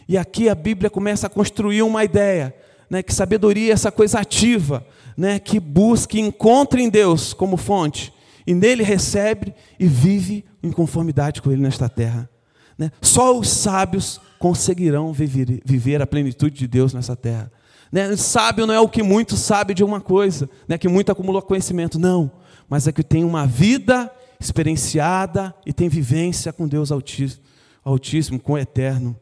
E 0.07 0.17
aqui 0.17 0.47
a 0.47 0.55
Bíblia 0.55 0.89
começa 0.89 1.27
a 1.27 1.29
construir 1.29 1.81
uma 1.81 2.03
ideia, 2.03 2.55
né, 2.89 3.03
que 3.03 3.13
sabedoria 3.13 3.71
é 3.71 3.74
essa 3.74 3.91
coisa 3.91 4.19
ativa, 4.19 4.86
né, 5.17 5.39
que 5.39 5.59
busca 5.59 6.15
e 6.15 6.21
encontra 6.21 6.79
em 6.79 6.89
Deus 6.89 7.33
como 7.33 7.57
fonte, 7.57 8.13
e 8.45 8.53
nele 8.53 8.83
recebe 8.83 9.53
e 9.77 9.86
vive 9.86 10.45
em 10.63 10.71
conformidade 10.71 11.41
com 11.41 11.51
Ele 11.51 11.62
nesta 11.62 11.89
terra. 11.89 12.29
Né? 12.77 12.91
Só 13.01 13.38
os 13.38 13.50
sábios 13.50 14.21
conseguirão 14.39 15.12
viver, 15.13 15.62
viver 15.65 16.01
a 16.01 16.08
plenitude 16.08 16.58
de 16.58 16.67
Deus 16.67 16.94
nessa 16.94 17.15
terra. 17.15 17.51
Né? 17.91 18.15
Sábio 18.15 18.65
não 18.65 18.74
é 18.74 18.79
o 18.79 18.89
que 18.89 19.01
muito 19.01 19.36
sabe 19.36 19.74
de 19.74 19.84
uma 19.84 20.01
coisa, 20.01 20.50
né? 20.67 20.77
que 20.77 20.88
muito 20.88 21.12
acumulou 21.12 21.41
conhecimento, 21.41 21.98
não, 21.98 22.32
mas 22.70 22.88
é 22.88 22.91
que 22.91 23.03
tem 23.03 23.24
uma 23.24 23.46
vida 23.46 24.12
experienciada 24.39 25.53
e 25.65 25.74
tem 25.74 25.89
vivência 25.89 26.53
com 26.53 26.67
Deus 26.67 26.91
Altíssimo, 26.91 27.44
Altíssimo 27.84 28.39
com 28.39 28.53
o 28.53 28.58
Eterno. 28.58 29.15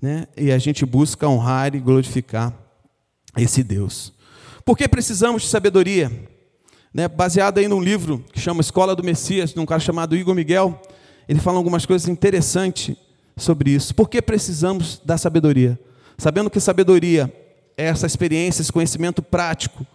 Né? 0.00 0.26
E 0.36 0.52
a 0.52 0.58
gente 0.58 0.84
busca 0.86 1.28
honrar 1.28 1.74
e 1.74 1.80
glorificar 1.80 2.52
esse 3.36 3.62
Deus. 3.62 4.12
Por 4.64 4.76
que 4.76 4.88
precisamos 4.88 5.42
de 5.42 5.48
sabedoria? 5.48 6.10
Né? 6.92 7.08
Baseado 7.08 7.58
aí 7.58 7.66
num 7.66 7.80
livro 7.80 8.24
que 8.32 8.40
chama 8.40 8.60
Escola 8.60 8.94
do 8.94 9.02
Messias, 9.02 9.52
de 9.52 9.60
um 9.60 9.66
cara 9.66 9.80
chamado 9.80 10.16
Igor 10.16 10.34
Miguel, 10.34 10.80
ele 11.28 11.40
fala 11.40 11.58
algumas 11.58 11.84
coisas 11.84 12.08
interessantes 12.08 12.96
sobre 13.36 13.70
isso. 13.70 13.94
Por 13.94 14.08
que 14.08 14.22
precisamos 14.22 15.00
da 15.04 15.18
sabedoria? 15.18 15.78
Sabendo 16.16 16.50
que 16.50 16.60
sabedoria 16.60 17.32
é 17.76 17.86
essa 17.86 18.06
experiência, 18.06 18.62
esse 18.62 18.72
conhecimento 18.72 19.22
prático, 19.22 19.86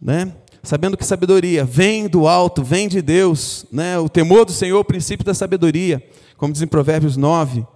né? 0.00 0.32
Sabendo 0.62 0.96
que 0.96 1.04
sabedoria 1.04 1.64
vem 1.64 2.08
do 2.08 2.26
alto, 2.26 2.62
vem 2.62 2.88
de 2.88 3.00
Deus, 3.00 3.64
né? 3.72 3.98
O 3.98 4.08
temor 4.08 4.44
do 4.44 4.52
Senhor, 4.52 4.78
o 4.78 4.84
princípio 4.84 5.24
da 5.24 5.34
sabedoria, 5.34 6.02
como 6.36 6.52
diz 6.52 6.62
em 6.62 6.66
Provérbios 6.66 7.16
9. 7.16 7.66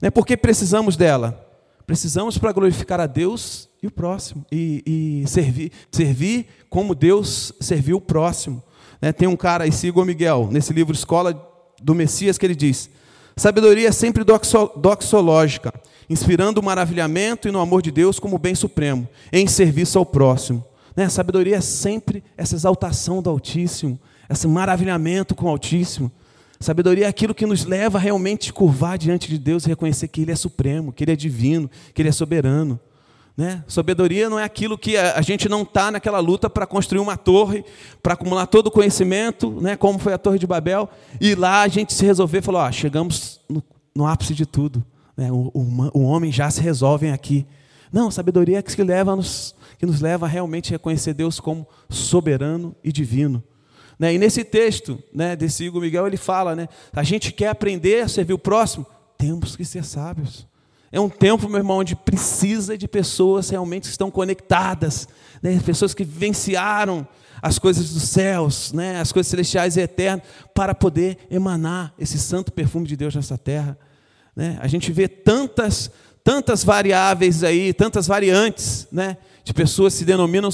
Né? 0.00 0.10
Por 0.10 0.26
que 0.26 0.36
precisamos 0.36 0.96
dela? 0.96 1.42
Precisamos 1.86 2.36
para 2.36 2.52
glorificar 2.52 3.00
a 3.00 3.06
Deus 3.06 3.68
e 3.82 3.86
o 3.86 3.90
próximo, 3.90 4.44
e, 4.50 5.22
e 5.24 5.28
servir, 5.28 5.70
servir 5.90 6.46
como 6.68 6.94
Deus 6.94 7.52
serviu 7.60 7.98
o 7.98 8.00
próximo. 8.00 8.62
Né? 9.00 9.12
Tem 9.12 9.28
um 9.28 9.36
cara 9.36 9.64
aí, 9.64 9.72
Sigo 9.72 10.04
Miguel, 10.04 10.48
nesse 10.50 10.72
livro 10.72 10.94
Escola 10.94 11.32
do 11.80 11.94
Messias, 11.94 12.38
que 12.38 12.46
ele 12.46 12.56
diz: 12.56 12.90
Sabedoria 13.38 13.88
é 13.88 13.92
sempre 13.92 14.24
doxológica, 14.24 15.70
inspirando 16.08 16.58
o 16.58 16.64
maravilhamento 16.64 17.46
e 17.46 17.50
no 17.50 17.60
amor 17.60 17.82
de 17.82 17.90
Deus 17.90 18.18
como 18.18 18.38
bem 18.38 18.54
supremo, 18.54 19.06
em 19.30 19.46
serviço 19.46 19.98
ao 19.98 20.06
próximo. 20.06 20.64
Né? 20.96 21.06
Sabedoria 21.10 21.56
é 21.56 21.60
sempre 21.60 22.24
essa 22.34 22.54
exaltação 22.54 23.20
do 23.20 23.28
Altíssimo, 23.28 24.00
esse 24.30 24.48
maravilhamento 24.48 25.34
com 25.34 25.44
o 25.44 25.48
Altíssimo. 25.50 26.10
Sabedoria 26.58 27.04
é 27.04 27.08
aquilo 27.08 27.34
que 27.34 27.44
nos 27.44 27.66
leva 27.66 27.98
a 27.98 28.00
realmente 28.00 28.54
curvar 28.54 28.96
diante 28.96 29.28
de 29.28 29.38
Deus 29.38 29.64
e 29.64 29.68
reconhecer 29.68 30.08
que 30.08 30.22
Ele 30.22 30.32
é 30.32 30.36
supremo, 30.36 30.90
que 30.90 31.04
Ele 31.04 31.12
é 31.12 31.16
divino, 31.16 31.70
que 31.92 32.00
Ele 32.00 32.08
é 32.08 32.12
soberano. 32.12 32.80
Né? 33.36 33.62
Sabedoria 33.68 34.30
não 34.30 34.38
é 34.38 34.44
aquilo 34.44 34.78
que 34.78 34.96
a, 34.96 35.20
gente 35.20 35.46
não 35.46 35.60
está 35.60 35.90
naquela 35.90 36.20
luta 36.20 36.48
para 36.48 36.66
construir 36.66 37.00
uma 37.00 37.18
torre, 37.18 37.64
para 38.02 38.14
acumular 38.14 38.46
todo 38.46 38.68
o 38.68 38.70
conhecimento, 38.70 39.50
né? 39.60 39.76
como 39.76 39.98
foi 39.98 40.14
a 40.14 40.18
Torre 40.18 40.38
de 40.38 40.46
Babel, 40.46 40.88
e 41.20 41.34
lá 41.34 41.60
a 41.60 41.68
gente 41.68 41.92
se 41.92 42.06
resolver 42.06 42.38
e 42.38 42.42
falar: 42.42 42.66
ó, 42.66 42.72
chegamos 42.72 43.40
no, 43.46 43.62
no, 43.94 44.06
ápice 44.06 44.34
de 44.34 44.46
tudo. 44.46 44.82
Né? 45.14 45.30
O, 45.30 45.50
o, 45.52 45.90
o, 45.98 46.02
homem 46.04 46.32
já 46.32 46.50
se 46.50 46.62
resolve 46.62 47.10
aqui. 47.10 47.46
Não, 47.92 48.10
sabedoria 48.10 48.58
é 48.58 48.62
que, 48.62 48.82
leva 48.82 49.14
nos, 49.14 49.54
que 49.78 49.84
nos 49.84 50.00
leva 50.00 50.24
a 50.24 50.28
realmente 50.28 50.70
reconhecer 50.70 51.12
Deus 51.12 51.38
como 51.38 51.68
soberano 51.90 52.74
e 52.82 52.90
divino. 52.90 53.44
Né? 53.98 54.14
E 54.14 54.18
nesse 54.18 54.44
texto 54.44 54.98
né, 55.14 55.36
desse 55.36 55.64
Igor 55.64 55.82
Miguel, 55.82 56.06
ele 56.06 56.16
fala: 56.16 56.56
né, 56.56 56.68
a 56.90 57.02
gente 57.02 57.32
quer 57.32 57.48
aprender 57.48 58.02
a 58.02 58.08
servir 58.08 58.32
o 58.32 58.38
próximo, 58.38 58.86
temos 59.18 59.54
que 59.56 59.64
ser 59.64 59.84
sábios. 59.84 60.46
É 60.96 61.00
um 61.00 61.10
tempo, 61.10 61.46
meu 61.46 61.58
irmão, 61.58 61.80
onde 61.80 61.94
precisa 61.94 62.78
de 62.78 62.88
pessoas 62.88 63.50
realmente 63.50 63.82
que 63.82 63.90
estão 63.90 64.10
conectadas, 64.10 65.06
né? 65.42 65.60
pessoas 65.62 65.92
que 65.92 66.02
vivenciaram 66.02 67.06
as 67.42 67.58
coisas 67.58 67.90
dos 67.92 68.04
céus, 68.04 68.72
né? 68.72 68.98
as 68.98 69.12
coisas 69.12 69.28
celestiais 69.28 69.76
e 69.76 69.80
eternas, 69.82 70.24
para 70.54 70.74
poder 70.74 71.18
emanar 71.30 71.92
esse 71.98 72.18
santo 72.18 72.50
perfume 72.50 72.86
de 72.86 72.96
Deus 72.96 73.14
nessa 73.14 73.36
terra. 73.36 73.78
Né? 74.34 74.56
A 74.58 74.66
gente 74.66 74.90
vê 74.90 75.06
tantas, 75.06 75.90
tantas 76.24 76.64
variáveis 76.64 77.44
aí, 77.44 77.74
tantas 77.74 78.06
variantes 78.06 78.88
né? 78.90 79.18
de 79.44 79.52
pessoas 79.52 79.92
que 79.92 79.98
se 79.98 80.04
denominam 80.06 80.48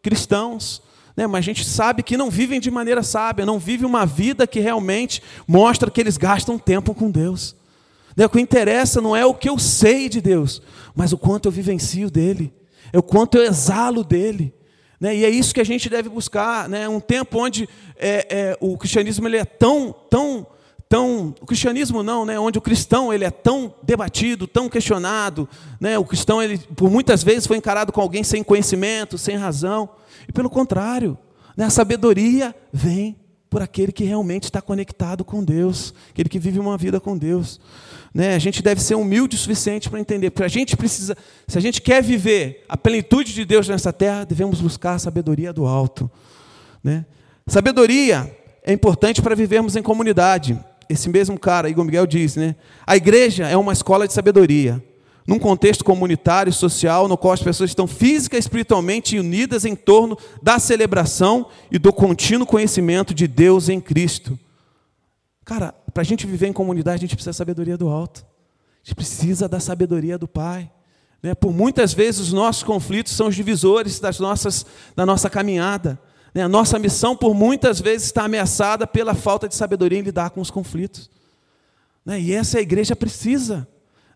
cristãos, 0.00 0.84
né? 1.16 1.26
mas 1.26 1.40
a 1.40 1.46
gente 1.46 1.64
sabe 1.64 2.04
que 2.04 2.16
não 2.16 2.30
vivem 2.30 2.60
de 2.60 2.70
maneira 2.70 3.02
sábia, 3.02 3.44
não 3.44 3.58
vivem 3.58 3.86
uma 3.88 4.06
vida 4.06 4.46
que 4.46 4.60
realmente 4.60 5.20
mostra 5.48 5.90
que 5.90 6.00
eles 6.00 6.16
gastam 6.16 6.56
tempo 6.60 6.94
com 6.94 7.10
Deus. 7.10 7.58
Né, 8.16 8.26
o 8.26 8.28
que 8.28 8.40
interessa 8.40 9.00
não 9.00 9.14
é 9.14 9.24
o 9.24 9.34
que 9.34 9.48
eu 9.48 9.58
sei 9.58 10.08
de 10.08 10.20
Deus, 10.20 10.62
mas 10.94 11.12
o 11.12 11.18
quanto 11.18 11.46
eu 11.46 11.52
vivencio 11.52 12.10
dele, 12.10 12.52
é 12.92 12.98
o 12.98 13.02
quanto 13.02 13.36
eu 13.36 13.44
exalo 13.44 14.02
dele. 14.02 14.52
Né? 15.00 15.16
E 15.16 15.24
é 15.24 15.30
isso 15.30 15.54
que 15.54 15.60
a 15.60 15.64
gente 15.64 15.88
deve 15.88 16.08
buscar, 16.08 16.68
né? 16.68 16.88
um 16.88 17.00
tempo 17.00 17.38
onde 17.38 17.68
é, 17.96 18.26
é, 18.28 18.56
o 18.60 18.76
cristianismo 18.76 19.26
ele 19.26 19.38
é 19.38 19.44
tão, 19.44 19.94
tão, 20.10 20.46
tão, 20.88 21.34
o 21.40 21.46
cristianismo 21.46 22.02
não, 22.02 22.26
né? 22.26 22.38
onde 22.38 22.58
o 22.58 22.62
cristão 22.62 23.12
ele 23.12 23.24
é 23.24 23.30
tão 23.30 23.72
debatido, 23.82 24.46
tão 24.46 24.68
questionado, 24.68 25.48
né? 25.80 25.96
o 25.98 26.04
cristão 26.04 26.42
ele 26.42 26.58
por 26.76 26.90
muitas 26.90 27.22
vezes 27.22 27.46
foi 27.46 27.56
encarado 27.56 27.92
com 27.92 28.00
alguém 28.00 28.22
sem 28.22 28.42
conhecimento, 28.42 29.16
sem 29.16 29.36
razão, 29.36 29.88
e 30.28 30.32
pelo 30.32 30.50
contrário, 30.50 31.16
né? 31.56 31.64
a 31.64 31.70
sabedoria 31.70 32.54
vem 32.70 33.16
por 33.50 33.60
aquele 33.60 33.90
que 33.90 34.04
realmente 34.04 34.44
está 34.44 34.62
conectado 34.62 35.24
com 35.24 35.42
Deus, 35.42 35.92
aquele 36.10 36.28
que 36.28 36.38
vive 36.38 36.60
uma 36.60 36.78
vida 36.78 37.00
com 37.00 37.18
Deus. 37.18 37.60
Né? 38.14 38.36
A 38.36 38.38
gente 38.38 38.62
deve 38.62 38.80
ser 38.80 38.94
humilde 38.94 39.34
o 39.34 39.38
suficiente 39.38 39.90
para 39.90 39.98
entender, 39.98 40.30
porque 40.30 40.44
a 40.44 40.48
gente 40.48 40.76
precisa, 40.76 41.16
se 41.48 41.58
a 41.58 41.60
gente 41.60 41.82
quer 41.82 42.00
viver 42.00 42.64
a 42.68 42.76
plenitude 42.76 43.34
de 43.34 43.44
Deus 43.44 43.68
nessa 43.68 43.92
terra, 43.92 44.24
devemos 44.24 44.60
buscar 44.60 44.94
a 44.94 44.98
sabedoria 45.00 45.52
do 45.52 45.66
alto. 45.66 46.08
Né? 46.82 47.04
Sabedoria 47.48 48.32
é 48.62 48.72
importante 48.72 49.20
para 49.20 49.34
vivermos 49.34 49.74
em 49.74 49.82
comunidade. 49.82 50.58
Esse 50.88 51.08
mesmo 51.08 51.38
cara, 51.38 51.68
Igor 51.68 51.84
Miguel, 51.84 52.06
diz: 52.06 52.36
né? 52.36 52.54
a 52.86 52.96
igreja 52.96 53.48
é 53.48 53.56
uma 53.56 53.72
escola 53.72 54.06
de 54.06 54.12
sabedoria 54.12 54.82
num 55.30 55.38
contexto 55.38 55.84
comunitário 55.84 56.50
e 56.50 56.52
social, 56.52 57.06
no 57.06 57.16
qual 57.16 57.32
as 57.32 57.40
pessoas 57.40 57.70
estão 57.70 57.86
física 57.86 58.34
e 58.34 58.40
espiritualmente 58.40 59.16
unidas 59.16 59.64
em 59.64 59.76
torno 59.76 60.18
da 60.42 60.58
celebração 60.58 61.46
e 61.70 61.78
do 61.78 61.92
contínuo 61.92 62.44
conhecimento 62.44 63.14
de 63.14 63.28
Deus 63.28 63.68
em 63.68 63.80
Cristo. 63.80 64.36
Cara, 65.44 65.72
para 65.94 66.00
a 66.00 66.04
gente 66.04 66.26
viver 66.26 66.48
em 66.48 66.52
comunidade, 66.52 66.96
a 66.96 67.06
gente 67.06 67.14
precisa 67.14 67.30
da 67.30 67.34
sabedoria 67.34 67.76
do 67.76 67.88
alto. 67.88 68.26
A 68.26 68.88
gente 68.88 68.96
precisa 68.96 69.48
da 69.48 69.60
sabedoria 69.60 70.18
do 70.18 70.26
Pai. 70.26 70.68
Né? 71.22 71.32
Por 71.32 71.52
muitas 71.52 71.94
vezes 71.94 72.22
os 72.22 72.32
nossos 72.32 72.64
conflitos 72.64 73.12
são 73.12 73.28
os 73.28 73.36
divisores 73.36 74.00
das 74.00 74.18
nossas, 74.18 74.66
da 74.96 75.06
nossa 75.06 75.30
caminhada. 75.30 75.96
Né? 76.34 76.42
A 76.42 76.48
nossa 76.48 76.76
missão, 76.76 77.16
por 77.16 77.34
muitas 77.34 77.80
vezes, 77.80 78.08
está 78.08 78.24
ameaçada 78.24 78.84
pela 78.84 79.14
falta 79.14 79.46
de 79.46 79.54
sabedoria 79.54 80.00
em 80.00 80.02
lidar 80.02 80.30
com 80.30 80.40
os 80.40 80.50
conflitos. 80.50 81.08
Né? 82.04 82.20
E 82.20 82.32
essa 82.32 82.58
a 82.58 82.60
igreja 82.60 82.96
precisa. 82.96 83.68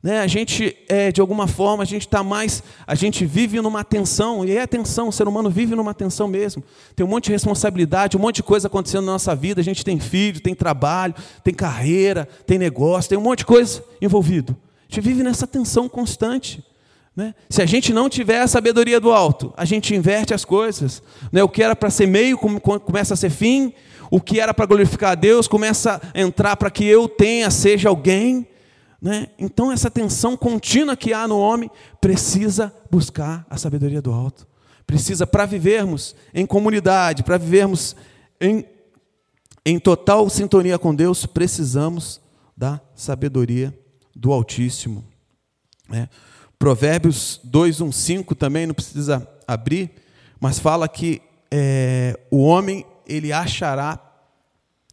Né? 0.05 0.21
A 0.21 0.27
gente, 0.27 0.77
é, 0.87 1.11
de 1.11 1.19
alguma 1.19 1.47
forma, 1.47 1.83
a 1.83 1.87
gente 1.87 2.03
está 2.03 2.23
mais, 2.23 2.63
a 2.87 2.95
gente 2.95 3.25
vive 3.25 3.59
numa 3.63 3.83
tensão, 3.83 4.45
e 4.45 4.55
é 4.55 4.67
tensão, 4.67 5.09
o 5.09 5.13
ser 5.13 5.27
humano 5.27 5.49
vive 5.49 5.75
numa 5.75 5.95
tensão 5.95 6.29
mesmo. 6.29 6.63
Tem 6.95 7.07
um 7.07 7.09
monte 7.09 7.25
de 7.25 7.33
responsabilidade, 7.33 8.15
um 8.15 8.21
monte 8.21 8.37
de 8.37 8.43
coisa 8.43 8.67
acontecendo 8.67 9.07
na 9.07 9.13
nossa 9.13 9.35
vida. 9.35 9.63
A 9.63 9.65
gente 9.65 9.83
tem 9.83 9.99
filho, 9.99 10.43
tem 10.43 10.55
trabalho, 10.55 11.15
tem 11.43 11.55
carreira, 11.55 12.29
tem 12.47 12.59
negócio, 12.59 13.09
tem 13.09 13.17
um 13.17 13.23
monte 13.23 13.39
de 13.39 13.47
coisa 13.47 13.83
envolvido. 13.99 14.55
A 14.83 14.95
gente 14.95 15.01
vive 15.01 15.23
nessa 15.23 15.47
tensão 15.47 15.89
constante. 15.89 16.63
Né? 17.17 17.35
Se 17.49 17.63
a 17.63 17.67
gente 17.67 17.91
não 17.91 18.11
tiver 18.11 18.43
a 18.43 18.47
sabedoria 18.47 19.01
do 19.01 19.11
alto, 19.11 19.55
a 19.57 19.65
gente 19.65 19.95
inverte 19.95 20.35
as 20.35 20.45
coisas. 20.45 21.03
Né? 21.33 21.43
O 21.43 21.49
que 21.49 21.63
era 21.63 21.75
para 21.75 21.89
ser 21.89 22.07
meio 22.07 22.37
começa 22.37 23.15
a 23.15 23.17
ser 23.17 23.31
fim, 23.31 23.73
o 24.11 24.21
que 24.21 24.39
era 24.39 24.53
para 24.53 24.67
glorificar 24.67 25.13
a 25.13 25.15
Deus 25.15 25.49
começa 25.49 25.99
a 26.13 26.21
entrar 26.21 26.57
para 26.59 26.71
que 26.71 26.85
eu 26.85 27.09
tenha, 27.09 27.51
seja 27.51 27.89
alguém. 27.89 28.47
Né? 29.05 29.27
Então, 29.39 29.71
essa 29.71 29.91
tensão 29.91 30.35
contínua 30.35 30.97
que 30.97 31.13
há 31.13 31.29
no 31.29 31.39
homem 31.39 31.71
precisa 32.01 32.75
buscar 32.91 33.47
a 33.51 33.59
sabedoria 33.59 34.01
do 34.01 34.11
alto. 34.11 34.47
Precisa, 34.87 35.27
para 35.27 35.45
vivermos 35.45 36.17
em 36.33 36.47
comunidade, 36.47 37.23
para 37.23 37.37
vivermos 37.37 37.95
em, 38.41 38.65
em 39.63 39.79
total 39.79 40.31
sintonia 40.31 40.79
com 40.79 40.95
Deus, 40.95 41.27
precisamos 41.27 42.19
da 42.57 42.81
sabedoria 42.95 43.79
do 44.17 44.33
Altíssimo. 44.33 45.05
Né? 45.87 46.09
Provérbios 46.59 47.41
2, 47.45 47.83
1, 47.83 47.93
5 47.93 48.35
também, 48.35 48.67
não 48.67 48.75
precisa 48.75 49.29
abrir, 49.47 49.91
mas 50.41 50.59
fala 50.59 50.89
que 50.89 51.21
é, 51.51 52.19
o 52.31 52.39
homem 52.39 52.87
ele 53.07 53.35
achará 53.35 54.01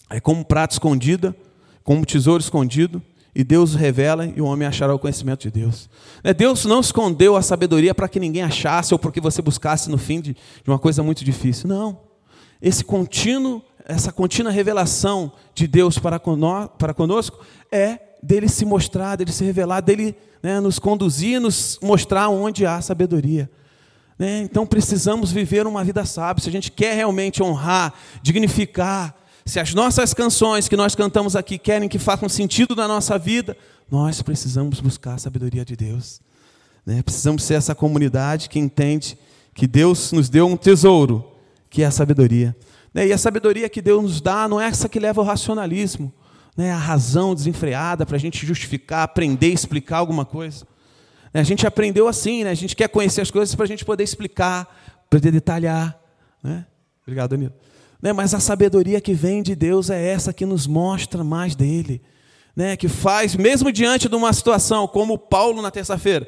é 0.09 0.19
como 0.19 0.41
um 0.41 0.43
prato 0.43 0.71
escondido, 0.71 1.33
como 1.81 2.01
um 2.01 2.03
tesouro 2.03 2.43
escondido, 2.43 3.01
e 3.33 3.43
Deus 3.43 3.73
revela 3.75 4.25
e 4.25 4.41
o 4.41 4.45
homem 4.45 4.67
achará 4.67 4.93
o 4.93 4.99
conhecimento 4.99 5.41
de 5.41 5.51
Deus. 5.51 5.89
Né, 6.23 6.33
Deus 6.33 6.65
não 6.65 6.81
escondeu 6.81 7.35
a 7.35 7.41
sabedoria 7.41 7.95
para 7.95 8.09
que 8.09 8.19
ninguém 8.19 8.43
achasse 8.43 8.93
ou 8.93 8.99
porque 8.99 9.21
você 9.21 9.41
buscasse 9.41 9.89
no 9.89 9.97
fim 9.97 10.19
de, 10.19 10.35
uma 10.67 10.79
coisa 10.79 11.01
muito 11.01 11.23
difícil. 11.23 11.69
Não. 11.69 11.99
Esse 12.61 12.83
contínuo, 12.83 13.61
essa 13.85 14.11
contínua 14.11 14.51
revelação 14.51 15.31
de 15.55 15.65
Deus 15.67 15.97
para, 15.97 16.19
para 16.77 16.93
conosco 16.93 17.39
é 17.71 17.99
dele 18.21 18.47
se 18.47 18.65
mostrar, 18.65 19.15
dele 19.15 19.31
se 19.31 19.43
revelar, 19.43 19.81
dele 19.81 20.15
né, 20.43 20.59
nos 20.59 20.77
conduzir, 20.77 21.39
nos 21.39 21.79
mostrar 21.81 22.29
onde 22.29 22.65
há 22.65 22.81
sabedoria. 22.81 23.49
Né? 24.19 24.41
Então 24.41 24.67
precisamos 24.67 25.31
viver 25.31 25.65
uma 25.65 25.83
vida 25.83 26.05
sábia. 26.05 26.43
Se 26.43 26.49
a 26.49 26.51
gente 26.51 26.71
quer 26.71 26.95
realmente 26.95 27.41
honrar, 27.41 27.93
dignificar, 28.21 29.15
se 29.45 29.59
as 29.59 29.73
nossas 29.73 30.13
canções 30.13 30.67
que 30.67 30.77
nós 30.77 30.95
cantamos 30.95 31.35
aqui 31.35 31.57
querem 31.57 31.89
que 31.89 31.99
façam 31.99 32.29
sentido 32.29 32.75
na 32.75 32.87
nossa 32.87 33.17
vida, 33.17 33.57
nós 33.89 34.21
precisamos 34.21 34.79
buscar 34.79 35.15
a 35.15 35.17
sabedoria 35.17 35.65
de 35.65 35.75
Deus. 35.75 36.21
Né? 36.85 37.01
Precisamos 37.01 37.43
ser 37.43 37.55
essa 37.55 37.75
comunidade 37.75 38.49
que 38.49 38.59
entende 38.59 39.17
que 39.53 39.67
Deus 39.67 40.11
nos 40.11 40.29
deu 40.29 40.47
um 40.47 40.55
tesouro, 40.55 41.29
que 41.69 41.83
é 41.83 41.85
a 41.85 41.91
sabedoria. 41.91 42.55
Né? 42.93 43.07
E 43.07 43.13
a 43.13 43.17
sabedoria 43.17 43.67
que 43.67 43.81
Deus 43.81 44.03
nos 44.03 44.21
dá 44.21 44.47
não 44.47 44.61
é 44.61 44.67
essa 44.67 44.87
que 44.87 44.99
leva 44.99 45.21
ao 45.21 45.27
racionalismo, 45.27 46.13
né? 46.55 46.71
a 46.71 46.77
razão 46.77 47.33
desenfreada 47.33 48.05
para 48.05 48.15
a 48.15 48.19
gente 48.19 48.45
justificar, 48.45 49.03
aprender, 49.03 49.51
explicar 49.51 49.97
alguma 49.97 50.25
coisa. 50.25 50.65
Né? 51.33 51.41
A 51.41 51.45
gente 51.45 51.65
aprendeu 51.65 52.07
assim, 52.07 52.43
né? 52.43 52.51
a 52.51 52.55
gente 52.55 52.75
quer 52.75 52.87
conhecer 52.87 53.21
as 53.21 53.31
coisas 53.31 53.55
para 53.55 53.65
a 53.65 53.67
gente 53.67 53.83
poder 53.83 54.03
explicar, 54.03 54.67
poder 55.09 55.31
detalhar. 55.31 55.99
Né? 56.43 56.65
Obrigado, 57.03 57.31
Danilo. 57.31 57.53
Né? 58.01 58.11
Mas 58.11 58.33
a 58.33 58.39
sabedoria 58.39 58.99
que 58.99 59.13
vem 59.13 59.43
de 59.43 59.55
Deus 59.55 59.89
é 59.89 60.03
essa 60.07 60.33
que 60.33 60.45
nos 60.45 60.65
mostra 60.65 61.23
mais 61.23 61.55
dele. 61.55 62.01
Né? 62.55 62.75
Que 62.75 62.87
faz, 62.87 63.35
mesmo 63.35 63.71
diante 63.71 64.09
de 64.09 64.15
uma 64.15 64.33
situação 64.33 64.87
como 64.87 65.17
Paulo 65.17 65.61
na 65.61 65.71
terça-feira, 65.71 66.27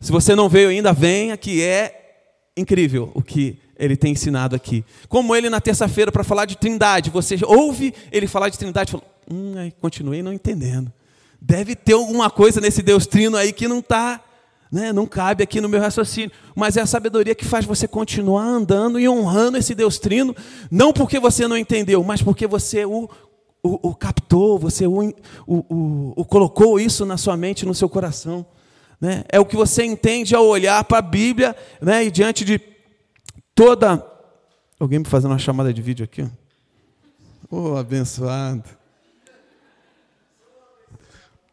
se 0.00 0.12
você 0.12 0.34
não 0.34 0.48
veio 0.48 0.68
ainda, 0.68 0.92
venha, 0.92 1.36
que 1.36 1.62
é 1.62 2.20
incrível 2.56 3.10
o 3.14 3.22
que 3.22 3.58
ele 3.78 3.96
tem 3.96 4.12
ensinado 4.12 4.54
aqui. 4.54 4.84
Como 5.08 5.34
ele 5.34 5.50
na 5.50 5.60
terça-feira 5.60 6.12
para 6.12 6.24
falar 6.24 6.44
de 6.44 6.56
trindade, 6.56 7.10
você 7.10 7.38
ouve 7.44 7.94
ele 8.10 8.26
falar 8.26 8.48
de 8.48 8.58
trindade 8.58 8.92
fala, 8.92 9.04
hum, 9.30 9.54
continuei 9.80 10.22
não 10.22 10.32
entendendo. 10.32 10.92
Deve 11.40 11.76
ter 11.76 11.92
alguma 11.92 12.30
coisa 12.30 12.60
nesse 12.60 12.82
Deus 12.82 13.06
trino 13.06 13.36
aí 13.36 13.52
que 13.52 13.68
não 13.68 13.80
está 13.80 14.20
né? 14.70 14.92
Não 14.92 15.06
cabe 15.06 15.42
aqui 15.42 15.60
no 15.60 15.68
meu 15.68 15.80
raciocínio, 15.80 16.30
mas 16.54 16.76
é 16.76 16.80
a 16.80 16.86
sabedoria 16.86 17.34
que 17.34 17.44
faz 17.44 17.64
você 17.64 17.86
continuar 17.86 18.44
andando 18.44 18.98
e 18.98 19.08
honrando 19.08 19.56
esse 19.56 19.74
Deus 19.74 19.98
Trino, 19.98 20.34
não 20.70 20.92
porque 20.92 21.18
você 21.18 21.46
não 21.46 21.56
entendeu, 21.56 22.02
mas 22.02 22.22
porque 22.22 22.46
você 22.46 22.84
o, 22.84 23.08
o, 23.62 23.90
o 23.90 23.94
captou, 23.94 24.58
você 24.58 24.86
o, 24.86 25.12
o, 25.46 26.24
colocou 26.24 26.78
isso 26.80 27.04
na 27.04 27.16
sua 27.16 27.36
mente, 27.36 27.66
no 27.66 27.74
seu 27.74 27.88
coração. 27.88 28.46
Né? 29.00 29.24
É 29.28 29.38
o 29.38 29.44
que 29.44 29.56
você 29.56 29.84
entende 29.84 30.34
ao 30.34 30.46
olhar 30.46 30.82
para 30.84 30.98
a 30.98 31.02
Bíblia 31.02 31.54
né? 31.80 32.04
e 32.04 32.10
diante 32.10 32.44
de 32.44 32.60
toda. 33.54 34.04
Alguém 34.78 34.98
me 34.98 35.04
fazendo 35.04 35.30
uma 35.30 35.38
chamada 35.38 35.72
de 35.72 35.82
vídeo 35.82 36.04
aqui? 36.04 36.26
Oh, 37.50 37.76
abençoado. 37.76 38.64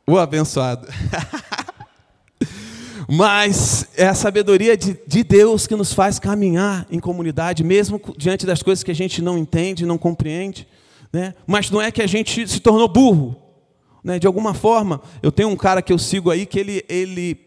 O 0.06 0.14
oh, 0.14 0.18
abençoado. 0.18 0.88
Mas 3.08 3.88
é 3.98 4.08
a 4.08 4.14
sabedoria 4.14 4.78
de, 4.78 4.98
de, 5.06 5.24
Deus 5.24 5.68
que 5.68 5.76
nos 5.76 5.94
faz 5.94 6.20
caminhar 6.20 6.88
em 6.90 7.00
comunidade, 7.00 7.64
mesmo 7.64 8.00
diante 8.18 8.46
das 8.46 8.62
coisas 8.62 8.84
que 8.84 8.92
a 8.92 8.96
gente 8.96 9.22
não 9.22 9.38
entende, 9.38 9.86
não 9.86 9.98
compreende. 9.98 10.68
Né? 11.12 11.34
Mas 11.46 11.70
não 11.70 11.82
é 11.82 11.92
que 11.92 12.02
a 12.02 12.08
gente 12.08 12.48
se 12.48 12.60
tornou 12.60 12.88
burro. 12.88 13.36
Né? 14.04 14.20
De 14.20 14.28
alguma 14.28 14.54
forma, 14.54 15.02
eu 15.22 15.32
tenho 15.32 15.50
um 15.50 15.56
cara 15.56 15.82
que 15.82 15.94
eu 15.94 15.98
sigo 15.98 16.32
aí 16.32 16.46
que 16.46 16.60
ele, 16.60 16.84
ele, 16.90 17.40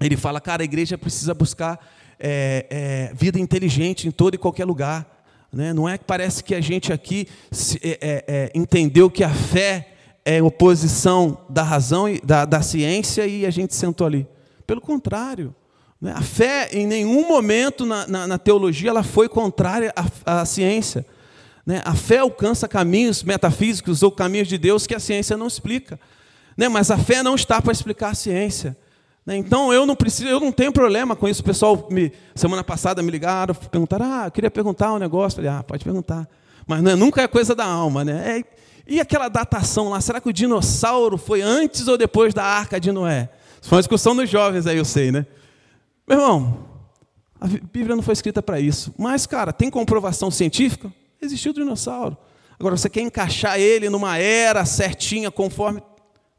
ele 0.00 0.16
fala, 0.16 0.40
cara, 0.40 0.62
a 0.62 0.64
igreja 0.64 0.96
precisa 0.96 1.34
buscar 1.34 1.78
é, 2.18 2.66
é, 2.70 3.14
vida 3.14 3.38
inteligente 3.38 4.06
em 4.06 4.10
todo 4.10 4.34
e 4.34 4.38
qualquer 4.38 4.64
lugar. 4.64 5.24
Né? 5.52 5.72
Não 5.72 5.88
é 5.88 5.98
que 5.98 6.04
parece 6.04 6.42
que 6.44 6.54
a 6.54 6.60
gente 6.60 6.92
aqui 6.92 7.26
se, 7.50 7.78
é, 7.82 8.50
entendeu 8.54 9.10
que 9.10 9.24
a 9.24 9.30
fé 9.30 9.88
é 10.24 10.42
oposição 10.42 11.38
da 11.48 11.62
razão, 11.62 12.06
da, 12.22 12.44
da 12.44 12.62
ciência, 12.62 13.26
e 13.26 13.44
a 13.44 13.50
gente 13.50 13.74
sentou 13.74 14.06
ali. 14.06 14.26
Pelo 14.66 14.80
contrário. 14.80 15.54
Né? 16.00 16.12
A 16.16 16.20
fé, 16.20 16.68
em 16.72 16.86
nenhum 16.86 17.28
momento 17.28 17.86
na, 17.86 18.06
na, 18.06 18.26
na 18.26 18.38
teologia, 18.38 18.90
ela 18.90 19.02
foi 19.02 19.28
contrária 19.28 19.94
à, 19.96 20.40
à 20.40 20.44
ciência. 20.44 21.06
Né? 21.64 21.80
A 21.84 21.94
fé 21.94 22.18
alcança 22.18 22.66
caminhos 22.66 23.22
metafísicos 23.22 24.02
ou 24.02 24.10
caminhos 24.10 24.48
de 24.48 24.58
Deus 24.58 24.86
que 24.86 24.94
a 24.94 25.00
ciência 25.00 25.36
não 25.36 25.46
explica. 25.46 25.98
Né? 26.56 26.68
Mas 26.68 26.90
a 26.90 26.98
fé 26.98 27.22
não 27.22 27.34
está 27.34 27.62
para 27.62 27.72
explicar 27.72 28.10
a 28.10 28.14
ciência. 28.14 28.76
Então 29.24 29.72
eu 29.72 29.86
não 29.86 29.94
preciso, 29.94 30.28
eu 30.28 30.40
não 30.40 30.50
tenho 30.50 30.72
problema 30.72 31.14
com 31.14 31.28
isso. 31.28 31.42
O 31.42 31.44
pessoal 31.44 31.86
me, 31.90 32.12
semana 32.34 32.64
passada 32.64 33.00
me 33.02 33.10
ligaram, 33.10 33.54
perguntaram, 33.54 34.04
ah, 34.04 34.30
queria 34.30 34.50
perguntar 34.50 34.92
um 34.92 34.98
negócio. 34.98 35.36
Falei, 35.36 35.50
ah, 35.50 35.62
pode 35.62 35.84
perguntar. 35.84 36.28
Mas 36.66 36.82
nunca 36.98 37.22
é 37.22 37.28
coisa 37.28 37.54
da 37.54 37.64
alma, 37.64 38.04
né? 38.04 38.38
É, 38.38 38.44
e 38.86 39.00
aquela 39.00 39.28
datação 39.28 39.90
lá, 39.90 40.00
será 40.00 40.20
que 40.20 40.28
o 40.28 40.32
dinossauro 40.32 41.16
foi 41.16 41.40
antes 41.40 41.86
ou 41.86 41.96
depois 41.96 42.34
da 42.34 42.44
arca 42.44 42.80
de 42.80 42.90
Noé? 42.90 43.28
Isso 43.62 43.68
foi 43.68 43.76
uma 43.76 43.82
discussão 43.82 44.16
dos 44.16 44.28
jovens 44.28 44.66
aí, 44.66 44.76
eu 44.76 44.84
sei, 44.84 45.12
né? 45.12 45.24
Meu 46.06 46.18
irmão, 46.18 46.66
a 47.40 47.46
Bíblia 47.46 47.94
não 47.94 48.02
foi 48.02 48.12
escrita 48.12 48.42
para 48.42 48.58
isso. 48.58 48.92
Mas, 48.98 49.24
cara, 49.24 49.52
tem 49.52 49.70
comprovação 49.70 50.32
científica? 50.32 50.92
Existiu 51.20 51.52
o 51.52 51.54
dinossauro. 51.54 52.16
Agora, 52.58 52.76
você 52.76 52.90
quer 52.90 53.02
encaixar 53.02 53.60
ele 53.60 53.88
numa 53.88 54.18
era 54.18 54.64
certinha, 54.64 55.30
conforme. 55.30 55.80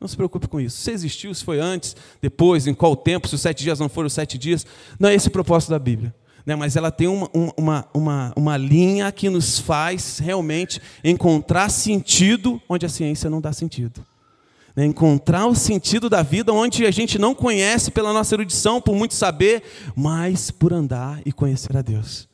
Não 0.01 0.07
se 0.07 0.17
preocupe 0.17 0.49
com 0.49 0.59
isso. 0.59 0.75
Se 0.77 0.91
existiu, 0.91 1.33
se 1.33 1.45
foi 1.45 1.61
antes, 1.61 1.95
depois, 2.21 2.67
em 2.67 2.73
qual 2.73 2.93
tempo, 2.93 3.25
se 3.25 3.35
os 3.35 3.41
sete 3.41 3.63
dias 3.63 3.79
não 3.79 3.87
foram 3.87 4.07
os 4.07 4.13
sete 4.13 4.37
dias. 4.37 4.65
Não 4.99 5.07
é 5.07 5.15
esse 5.15 5.29
o 5.29 5.31
propósito 5.31 5.69
da 5.69 5.79
Bíblia. 5.79 6.13
né? 6.45 6.57
mas 6.57 6.75
ela 6.75 6.91
tem 6.91 7.07
uma, 7.07 7.29
uma, 7.57 7.87
uma, 7.93 8.33
uma 8.35 8.57
linha 8.57 9.09
que 9.13 9.29
nos 9.29 9.59
faz 9.59 10.19
realmente 10.19 10.81
encontrar 11.01 11.69
sentido 11.69 12.61
onde 12.67 12.85
a 12.85 12.89
ciência 12.89 13.29
não 13.29 13.39
dá 13.39 13.53
sentido. 13.53 14.05
Né? 14.75 14.85
Encontrar 14.85 15.45
o 15.47 15.55
sentido 15.55 16.09
da 16.09 16.21
vida 16.21 16.51
onde 16.51 16.85
a 16.85 16.91
gente 16.91 17.19
não 17.19 17.35
conhece 17.35 17.91
pela 17.91 18.13
nossa 18.13 18.35
erudição, 18.35 18.81
por 18.81 18.95
muito 18.95 19.13
saber, 19.13 19.63
mas 19.95 20.51
por 20.51 20.73
andar 20.73 21.21
e 21.25 21.31
conhecer 21.31 21.75
a 21.77 21.81
Deus. 21.81 22.27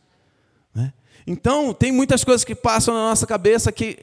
Né? 0.73 0.93
Então, 1.27 1.73
tem 1.73 1.91
muitas 1.91 2.23
coisas 2.23 2.43
que 2.43 2.55
passam 2.55 2.93
na 2.93 3.09
nossa 3.09 3.27
cabeça 3.27 3.71
que, 3.71 3.99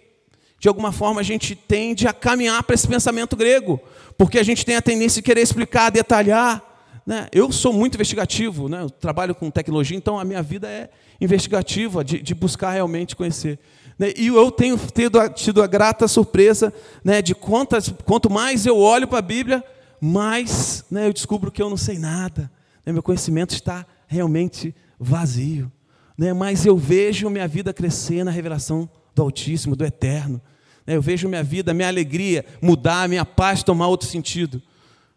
de 0.58 0.68
alguma 0.68 0.92
forma, 0.92 1.20
a 1.20 1.24
gente 1.24 1.54
tende 1.54 2.06
a 2.06 2.12
caminhar 2.12 2.62
para 2.62 2.74
esse 2.74 2.86
pensamento 2.86 3.36
grego, 3.36 3.80
porque 4.18 4.38
a 4.38 4.42
gente 4.42 4.64
tem 4.64 4.76
a 4.76 4.82
tendência 4.82 5.22
de 5.22 5.26
querer 5.26 5.40
explicar, 5.42 5.90
detalhar. 5.90 6.62
Né? 7.06 7.28
Eu 7.30 7.52
sou 7.52 7.72
muito 7.72 7.94
investigativo, 7.94 8.68
né? 8.68 8.82
eu 8.82 8.90
trabalho 8.90 9.32
com 9.32 9.48
tecnologia, 9.48 9.96
então 9.96 10.18
a 10.18 10.24
minha 10.24 10.42
vida 10.42 10.66
é 10.68 10.90
investigativa, 11.20 12.04
de, 12.04 12.20
de 12.20 12.34
buscar 12.34 12.72
realmente 12.72 13.14
conhecer. 13.14 13.60
Né? 13.96 14.12
E 14.16 14.26
eu 14.26 14.50
tenho 14.50 14.76
tido, 14.76 15.28
tido 15.28 15.62
a 15.62 15.68
grata 15.68 16.08
surpresa 16.08 16.74
né, 17.04 17.22
de 17.22 17.32
quantas, 17.32 17.88
quanto 18.04 18.28
mais 18.28 18.66
eu 18.66 18.76
olho 18.76 19.06
para 19.06 19.20
a 19.20 19.22
Bíblia, 19.22 19.62
mais 20.00 20.84
né, 20.90 21.06
eu 21.06 21.12
descubro 21.12 21.52
que 21.52 21.62
eu 21.62 21.70
não 21.70 21.76
sei 21.76 21.96
nada. 21.96 22.50
Né? 22.84 22.92
Meu 22.92 23.02
conhecimento 23.02 23.54
está 23.54 23.86
realmente 24.08 24.74
vazio. 24.98 25.70
Né? 26.18 26.32
Mas 26.32 26.66
eu 26.66 26.76
vejo 26.76 27.30
minha 27.30 27.46
vida 27.46 27.72
crescer 27.72 28.24
na 28.24 28.32
revelação 28.32 28.90
do 29.14 29.22
Altíssimo, 29.22 29.76
do 29.76 29.84
Eterno. 29.84 30.40
Né? 30.84 30.96
Eu 30.96 31.02
vejo 31.02 31.28
minha 31.28 31.44
vida, 31.44 31.72
minha 31.72 31.88
alegria 31.88 32.44
mudar, 32.60 33.08
minha 33.08 33.24
paz 33.24 33.62
tomar 33.62 33.86
outro 33.86 34.08
sentido. 34.08 34.60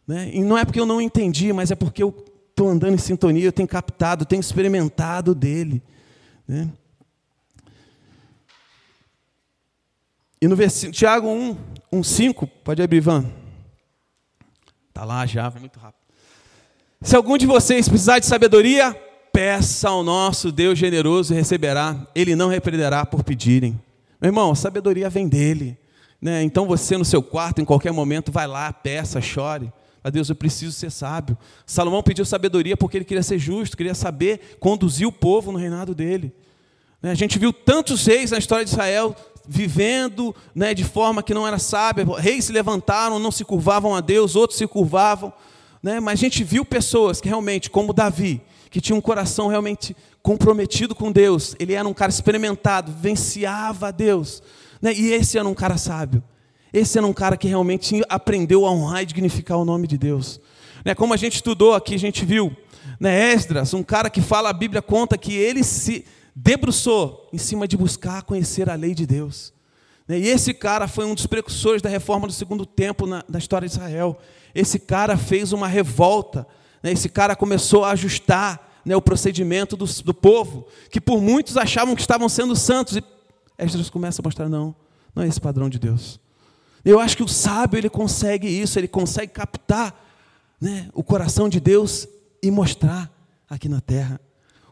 Né? 0.09 0.31
E 0.33 0.41
não 0.41 0.57
é 0.57 0.65
porque 0.65 0.79
eu 0.79 0.87
não 0.87 0.99
entendi, 0.99 1.53
mas 1.53 1.69
é 1.69 1.75
porque 1.75 2.01
eu 2.01 2.09
estou 2.49 2.67
andando 2.67 2.95
em 2.95 2.97
sintonia, 2.97 3.45
eu 3.45 3.51
tenho 3.51 3.67
captado, 3.67 4.25
tenho 4.25 4.39
experimentado 4.39 5.35
dele. 5.35 5.83
Né? 6.47 6.67
E 10.41 10.47
no 10.47 10.55
versículo, 10.55 10.93
Tiago 10.93 11.27
1, 11.27 11.55
1, 11.93 12.03
5, 12.03 12.47
pode 12.47 12.81
abrir, 12.81 12.97
Ivan. 12.97 13.23
Está 14.87 15.05
lá 15.05 15.27
já, 15.27 15.47
vai 15.47 15.59
muito 15.59 15.79
rápido. 15.79 16.01
Se 17.03 17.15
algum 17.15 17.37
de 17.37 17.45
vocês 17.45 17.87
precisar 17.87 18.17
de 18.17 18.25
sabedoria, 18.25 18.99
peça 19.31 19.89
ao 19.89 20.01
nosso 20.01 20.51
Deus 20.51 20.79
generoso 20.79 21.35
e 21.35 21.37
receberá. 21.37 21.95
Ele 22.15 22.35
não 22.35 22.49
repreenderá 22.49 23.05
por 23.05 23.23
pedirem. 23.23 23.79
Meu 24.19 24.29
irmão, 24.29 24.49
a 24.49 24.55
sabedoria 24.55 25.07
vem 25.07 25.27
dele. 25.27 25.77
Né? 26.19 26.41
Então 26.41 26.65
você 26.65 26.97
no 26.97 27.05
seu 27.05 27.21
quarto, 27.21 27.61
em 27.61 27.65
qualquer 27.65 27.91
momento, 27.91 28.31
vai 28.31 28.47
lá, 28.47 28.73
peça, 28.73 29.21
chore. 29.21 29.71
A 30.09 30.11
Deus, 30.11 30.27
eu 30.27 30.35
preciso 30.35 30.71
ser 30.71 30.89
sábio. 30.89 31.37
Salomão 31.67 32.01
pediu 32.01 32.25
sabedoria 32.25 32.75
porque 32.75 32.97
ele 32.97 33.05
queria 33.05 33.21
ser 33.21 33.37
justo, 33.37 33.77
queria 33.77 33.93
saber 33.93 34.57
conduzir 34.59 35.07
o 35.07 35.11
povo 35.11 35.51
no 35.51 35.59
reinado 35.59 35.93
dele. 35.93 36.33
Né, 36.99 37.11
a 37.11 37.15
gente 37.15 37.37
viu 37.37 37.53
tantos 37.53 38.07
reis 38.07 38.31
na 38.31 38.39
história 38.39 38.65
de 38.65 38.71
Israel 38.71 39.15
vivendo 39.47 40.35
né, 40.55 40.73
de 40.73 40.83
forma 40.83 41.21
que 41.21 41.31
não 41.31 41.47
era 41.47 41.59
sábia. 41.59 42.05
Reis 42.17 42.45
se 42.45 42.51
levantaram, 42.51 43.19
não 43.19 43.29
se 43.29 43.45
curvavam 43.45 43.93
a 43.93 44.01
Deus, 44.01 44.35
outros 44.35 44.57
se 44.57 44.65
curvavam. 44.65 45.31
Né, 45.81 45.99
mas 45.99 46.19
a 46.19 46.21
gente 46.23 46.43
viu 46.43 46.65
pessoas 46.65 47.21
que 47.21 47.27
realmente, 47.27 47.69
como 47.69 47.93
Davi, 47.93 48.41
que 48.71 48.81
tinha 48.81 48.95
um 48.95 49.01
coração 49.01 49.47
realmente 49.47 49.95
comprometido 50.23 50.95
com 50.95 51.11
Deus. 51.11 51.55
Ele 51.59 51.73
era 51.73 51.87
um 51.87 51.93
cara 51.93 52.09
experimentado, 52.09 52.91
venciava 52.91 53.89
a 53.89 53.91
Deus. 53.91 54.41
Né, 54.81 54.91
e 54.91 55.11
esse 55.13 55.37
era 55.37 55.47
um 55.47 55.53
cara 55.53 55.77
sábio. 55.77 56.23
Esse 56.71 56.97
era 56.97 57.07
um 57.07 57.13
cara 57.13 57.35
que 57.35 57.47
realmente 57.47 58.01
aprendeu 58.07 58.65
a 58.65 58.71
honrar 58.71 59.03
e 59.03 59.05
dignificar 59.05 59.57
o 59.57 59.65
nome 59.65 59.87
de 59.87 59.97
Deus. 59.97 60.39
Né, 60.85 60.95
como 60.95 61.13
a 61.13 61.17
gente 61.17 61.35
estudou 61.35 61.73
aqui, 61.73 61.95
a 61.95 61.99
gente 61.99 62.23
viu, 62.23 62.55
né, 62.99 63.33
Esdras, 63.33 63.73
um 63.73 63.83
cara 63.83 64.09
que 64.09 64.21
fala, 64.21 64.49
a 64.49 64.53
Bíblia 64.53 64.81
conta 64.81 65.17
que 65.17 65.33
ele 65.33 65.63
se 65.63 66.05
debruçou 66.35 67.27
em 67.33 67.37
cima 67.37 67.67
de 67.67 67.75
buscar 67.75 68.23
conhecer 68.23 68.69
a 68.69 68.75
lei 68.75 68.93
de 68.93 69.05
Deus. 69.05 69.53
Né, 70.07 70.19
e 70.19 70.27
esse 70.27 70.53
cara 70.53 70.87
foi 70.87 71.05
um 71.05 71.15
dos 71.15 71.27
precursores 71.27 71.81
da 71.81 71.89
reforma 71.89 72.27
do 72.27 72.33
segundo 72.33 72.65
tempo 72.65 73.05
na, 73.05 73.23
na 73.27 73.39
história 73.39 73.67
de 73.67 73.73
Israel. 73.73 74.17
Esse 74.53 74.79
cara 74.79 75.17
fez 75.17 75.51
uma 75.51 75.67
revolta. 75.67 76.47
Né, 76.81 76.91
esse 76.91 77.09
cara 77.09 77.35
começou 77.35 77.83
a 77.83 77.91
ajustar 77.91 78.81
né, 78.85 78.95
o 78.95 79.01
procedimento 79.01 79.75
do, 79.75 79.85
do 79.85 80.13
povo, 80.13 80.67
que 80.89 81.01
por 81.01 81.21
muitos 81.21 81.57
achavam 81.57 81.95
que 81.95 82.01
estavam 82.01 82.29
sendo 82.29 82.55
santos. 82.55 82.95
E 82.95 83.03
Esdras 83.57 83.89
começa 83.89 84.21
a 84.21 84.23
mostrar: 84.23 84.47
não, 84.47 84.73
não 85.13 85.23
é 85.23 85.27
esse 85.27 85.41
padrão 85.41 85.69
de 85.69 85.77
Deus. 85.77 86.19
Eu 86.83 86.99
acho 86.99 87.17
que 87.17 87.23
o 87.23 87.27
sábio 87.27 87.77
ele 87.77 87.89
consegue 87.89 88.47
isso, 88.47 88.79
ele 88.79 88.87
consegue 88.87 89.31
captar 89.31 89.93
né, 90.59 90.89
o 90.93 91.03
coração 91.03 91.49
de 91.49 91.59
Deus 91.59 92.07
e 92.41 92.49
mostrar 92.49 93.11
aqui 93.49 93.67
na 93.67 93.81
terra. 93.81 94.19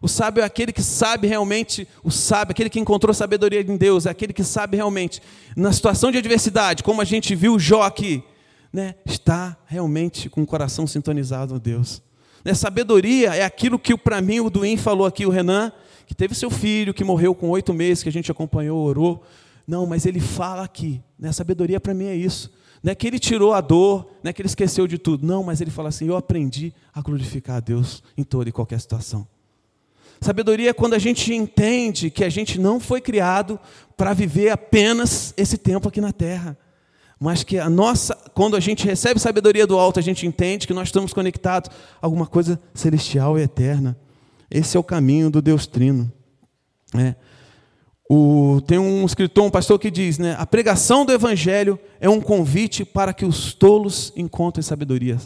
O 0.02 0.08
sábio 0.08 0.42
é 0.42 0.46
aquele 0.46 0.72
que 0.72 0.84
sabe 0.84 1.28
realmente, 1.28 1.88
o 2.04 2.12
sábio, 2.12 2.52
aquele 2.52 2.70
que 2.70 2.80
encontrou 2.80 3.14
sabedoria 3.14 3.62
em 3.62 3.78
Deus, 3.78 4.06
é 4.06 4.10
aquele 4.10 4.32
que 4.32 4.44
sabe 4.44 4.78
realmente, 4.78 5.22
na 5.56 5.72
situação 5.74 6.12
de 6.12 6.20
adversidade, 6.20 6.84
como 6.84 7.02
a 7.02 7.06
gente 7.06 7.34
viu 7.36 7.58
Jó 7.58 7.82
aqui, 7.82 8.24
né, 8.72 8.96
está 9.06 9.58
realmente 9.66 10.30
com 10.30 10.44
o 10.44 10.46
coração 10.46 10.86
sintonizado 10.86 11.56
a 11.56 11.58
Deus. 11.58 12.02
Né, 12.46 12.54
sabedoria 12.54 13.36
é 13.36 13.44
aquilo 13.44 13.80
que 13.80 13.98
para 13.98 14.22
mim 14.22 14.40
o 14.40 14.50
Duim 14.50 14.78
falou 14.78 15.08
aqui, 15.08 15.26
o 15.26 15.30
Renan, 15.32 15.72
que 16.06 16.14
teve 16.14 16.36
seu 16.36 16.52
filho, 16.52 16.94
que 16.94 17.04
morreu 17.04 17.34
com 17.34 17.50
oito 17.50 17.74
meses, 17.74 18.04
que 18.04 18.10
a 18.10 18.12
gente 18.12 18.32
acompanhou, 18.32 18.80
orou. 18.82 19.24
Não, 19.68 19.86
mas 19.86 20.06
ele 20.06 20.22
fala 20.22 20.64
aqui, 20.64 21.02
né? 21.20 21.32
sabedoria 21.34 21.80
para 21.80 21.94
mim 21.94 22.06
é 22.06 22.16
isso. 22.16 22.50
Não 22.82 22.92
é 22.92 22.96
que 22.96 23.06
ele 23.06 23.20
tirou 23.20 23.54
a 23.54 23.60
dor, 23.60 24.08
não 24.24 24.30
é 24.30 24.34
que 24.34 24.42
ele 24.42 24.48
esqueceu 24.48 24.88
de 24.88 24.98
tudo. 24.98 25.28
Não, 25.28 25.44
mas 25.44 25.60
ele 25.60 25.72
fala 25.72 25.90
assim: 25.90 26.08
eu 26.08 26.16
aprendi 26.16 26.74
a 26.94 27.02
glorificar 27.02 27.58
a 27.58 27.60
Deus 27.60 28.02
em 28.16 28.24
toda 28.24 28.48
e 28.48 28.52
qualquer 28.52 28.80
situação. 28.80 29.28
Sabedoria 30.22 30.70
é 30.70 30.74
quando 30.74 30.94
a 30.94 31.00
gente 31.00 31.34
entende 31.34 32.10
que 32.10 32.24
a 32.24 32.30
gente 32.30 32.60
não 32.60 32.80
foi 32.80 33.02
criado 33.02 33.60
para 33.96 34.14
viver 34.14 34.50
apenas 34.50 35.34
esse 35.38 35.58
tempo 35.58 35.90
aqui 35.90 36.02
na 36.02 36.12
terra. 36.12 36.58
Mas 37.20 37.44
que 37.44 37.58
a 37.58 37.70
nossa, 37.70 38.16
quando 38.34 38.56
a 38.56 38.60
gente 38.60 38.86
recebe 38.86 39.20
sabedoria 39.20 39.66
do 39.66 39.78
alto, 39.78 40.00
a 40.00 40.04
gente 40.04 40.26
entende 40.26 40.68
que 40.68 40.74
nós 40.74 40.88
estamos 40.88 41.14
conectados 41.14 41.70
a 42.02 42.06
alguma 42.06 42.28
coisa 42.28 42.60
celestial 42.74 43.38
e 43.38 43.42
eterna. 43.42 43.98
Esse 44.50 44.78
é 44.78 44.80
o 44.80 44.84
caminho 44.84 45.30
do 45.30 45.42
Deus 45.42 45.66
Trino. 45.68 46.12
É. 46.96 47.16
O, 48.10 48.62
tem 48.66 48.78
um 48.78 49.06
escritor, 49.06 49.44
um 49.44 49.50
pastor 49.50 49.78
que 49.78 49.92
diz, 49.92 50.18
né, 50.18 50.36
a 50.40 50.46
pregação 50.46 51.06
do 51.06 51.12
evangelho 51.12 51.78
é 52.00 52.08
um 52.08 52.22
convite 52.22 52.86
para 52.86 53.14
que 53.14 53.26
os 53.26 53.54
tolos 53.54 54.14
encontrem 54.16 54.64
sabedoria. 54.64 55.18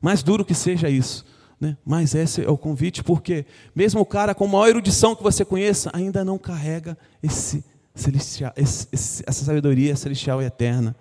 Mais 0.00 0.22
duro 0.22 0.44
que 0.44 0.54
seja 0.54 0.88
isso, 0.88 1.24
né, 1.60 1.76
mas 1.84 2.14
esse 2.14 2.44
é 2.44 2.48
o 2.48 2.56
convite, 2.56 3.02
porque 3.02 3.44
mesmo 3.74 4.00
o 4.00 4.06
cara 4.06 4.32
com 4.32 4.44
a 4.44 4.48
maior 4.48 4.68
erudição 4.68 5.16
que 5.16 5.24
você 5.24 5.44
conheça, 5.44 5.90
ainda 5.92 6.24
não 6.24 6.38
carrega 6.38 6.96
esse 7.20 7.64
celestial, 7.96 8.52
esse, 8.56 8.86
esse, 8.92 9.24
essa 9.26 9.44
sabedoria 9.44 9.96
celestial 9.96 10.40
e 10.40 10.44
eterna. 10.44 10.94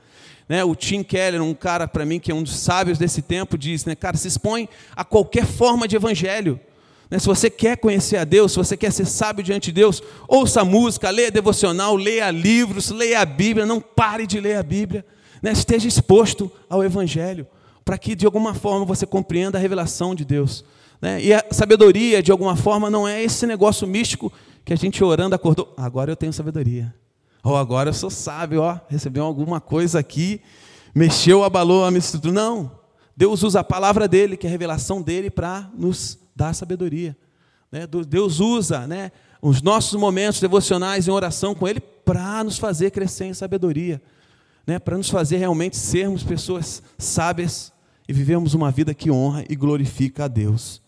Né, 0.48 0.64
o 0.64 0.74
Tim 0.76 1.04
Keller, 1.04 1.44
um 1.44 1.54
cara 1.54 1.88
para 1.88 2.08
mim 2.08 2.20
que 2.20 2.32
é 2.32 2.36
um 2.36 2.42
dos 2.42 2.58
sábios 2.58 2.98
desse 2.98 3.22
tempo, 3.22 3.56
diz, 3.56 3.86
né, 3.86 3.94
cara, 3.94 4.18
se 4.18 4.28
expõe 4.28 4.68
a 4.96 5.06
qualquer 5.06 5.46
forma 5.46 5.88
de 5.88 5.96
evangelho. 5.96 6.60
Né, 7.10 7.18
se 7.18 7.26
você 7.26 7.50
quer 7.50 7.78
conhecer 7.78 8.18
a 8.18 8.24
Deus, 8.24 8.52
se 8.52 8.58
você 8.58 8.78
quer 8.78 8.92
ser 8.92 9.06
sábio 9.06 9.44
diante 9.44 9.72
de 9.72 9.82
Deus, 9.82 10.02
ouça 10.28 10.64
música, 10.64 11.10
leia 11.10 11.32
devocional, 11.32 11.96
leia 11.96 12.30
livros, 12.30 12.92
leia 12.92 13.22
a 13.22 13.26
Bíblia, 13.26 13.66
não 13.66 13.82
pare 13.82 14.28
de 14.28 14.40
ler 14.40 14.58
a 14.58 14.64
Bíblia. 14.64 15.06
Né, 15.42 15.52
esteja 15.52 15.88
exposto 15.88 16.52
ao 16.70 16.84
Evangelho, 16.84 17.48
para 17.84 17.98
que 17.98 18.14
de 18.14 18.26
alguma 18.26 18.54
forma 18.54 18.86
você 18.86 19.06
compreenda 19.06 19.58
a 19.58 19.62
revelação 19.62 20.14
de 20.14 20.24
Deus. 20.24 20.64
Né, 21.02 21.24
e 21.24 21.34
a 21.34 21.44
sabedoria, 21.50 22.22
de 22.22 22.32
alguma 22.32 22.56
forma, 22.56 22.90
não 22.90 23.08
é 23.08 23.24
esse 23.24 23.48
negócio 23.48 23.88
místico 23.88 24.32
que 24.64 24.74
a 24.74 24.76
gente 24.76 25.04
orando 25.04 25.34
acordou. 25.34 25.74
Agora 25.78 26.12
eu 26.12 26.16
tenho 26.16 26.32
sabedoria. 26.32 26.94
Ou 27.44 27.56
agora 27.56 27.90
eu 27.90 27.94
sou 27.94 28.10
sábio, 28.10 28.62
ó, 28.62 28.78
recebeu 28.88 29.24
alguma 29.24 29.60
coisa 29.60 29.98
aqui, 29.98 30.42
mexeu, 30.94 31.44
abalou 31.44 31.86
a 31.86 31.90
minha 31.90 32.00
estrutura. 32.00 32.34
Não. 32.34 32.72
Deus 33.16 33.42
usa 33.44 33.62
a 33.62 33.64
palavra 33.64 34.08
dele, 34.08 34.38
que 34.38 34.46
é 34.46 34.50
a 34.50 34.52
revelação 34.52 35.02
dele, 35.02 35.30
para 35.30 35.70
nos 35.74 36.20
dar 36.40 36.54
sabedoria. 36.54 37.18
Né? 37.70 37.86
Deus 38.08 38.40
usa 38.40 38.88
né, 38.88 39.12
os 39.42 39.62
nossos 39.62 40.00
momentos 40.00 40.40
devocionais 40.40 41.06
em 41.06 41.12
oração 41.12 41.54
com 41.54 41.68
Ele 41.68 41.82
para 41.82 42.42
nos 42.46 42.58
fazer 42.58 42.92
crescer 42.92 43.26
em 43.26 43.34
sabedoria, 43.34 44.02
né? 44.66 44.80
para 44.80 44.98
nos 44.98 45.10
fazer 45.10 45.38
realmente 45.38 45.76
sermos 45.76 46.24
pessoas 46.24 46.82
sábias 46.98 47.74
e 48.08 48.14
vivemos 48.14 48.54
uma 48.54 48.72
vida 48.72 48.94
que 48.94 49.12
honra 49.12 49.44
e 49.50 49.56
glorifica 49.56 50.26
a 50.26 50.28
Deus. 50.30 50.82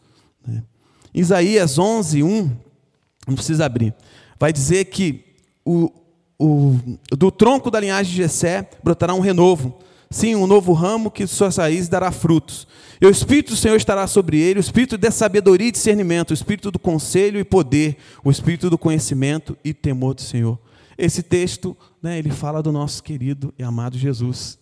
Né? 0.47 0.63
Isaías 1.13 1.77
11, 1.77 2.23
1, 2.23 2.57
não 3.27 3.35
precisa 3.35 3.65
abrir, 3.65 3.93
vai 4.39 4.53
dizer 4.53 4.85
que 4.85 5.35
o, 5.65 5.91
o, 6.39 6.79
do 7.11 7.29
tronco 7.29 7.69
da 7.69 7.79
linhagem 7.79 8.09
de 8.09 8.17
Jessé 8.17 8.69
brotará 8.81 9.13
um 9.13 9.19
renovo, 9.19 9.77
sim, 10.09 10.33
um 10.33 10.47
novo 10.47 10.71
ramo 10.71 11.11
que 11.11 11.27
suas 11.27 11.57
raízes 11.57 11.89
dará 11.89 12.09
frutos. 12.09 12.65
E 13.01 13.05
o 13.05 13.09
Espírito 13.09 13.49
do 13.49 13.57
Senhor 13.57 13.75
estará 13.75 14.05
sobre 14.05 14.39
ele, 14.39 14.59
o 14.59 14.61
Espírito 14.61 14.95
de 14.95 15.09
sabedoria 15.09 15.69
e 15.69 15.71
discernimento, 15.71 16.29
o 16.29 16.33
Espírito 16.35 16.69
do 16.69 16.77
conselho 16.77 17.39
e 17.39 17.43
poder, 17.43 17.97
o 18.23 18.29
Espírito 18.29 18.69
do 18.69 18.77
conhecimento 18.77 19.57
e 19.63 19.73
temor 19.73 20.13
do 20.13 20.21
Senhor. 20.21 20.59
Esse 20.95 21.23
texto, 21.23 21.75
né, 22.01 22.19
ele 22.19 22.29
fala 22.29 22.61
do 22.61 22.71
nosso 22.71 23.01
querido 23.01 23.51
e 23.57 23.63
amado 23.63 23.97
Jesus. 23.97 24.59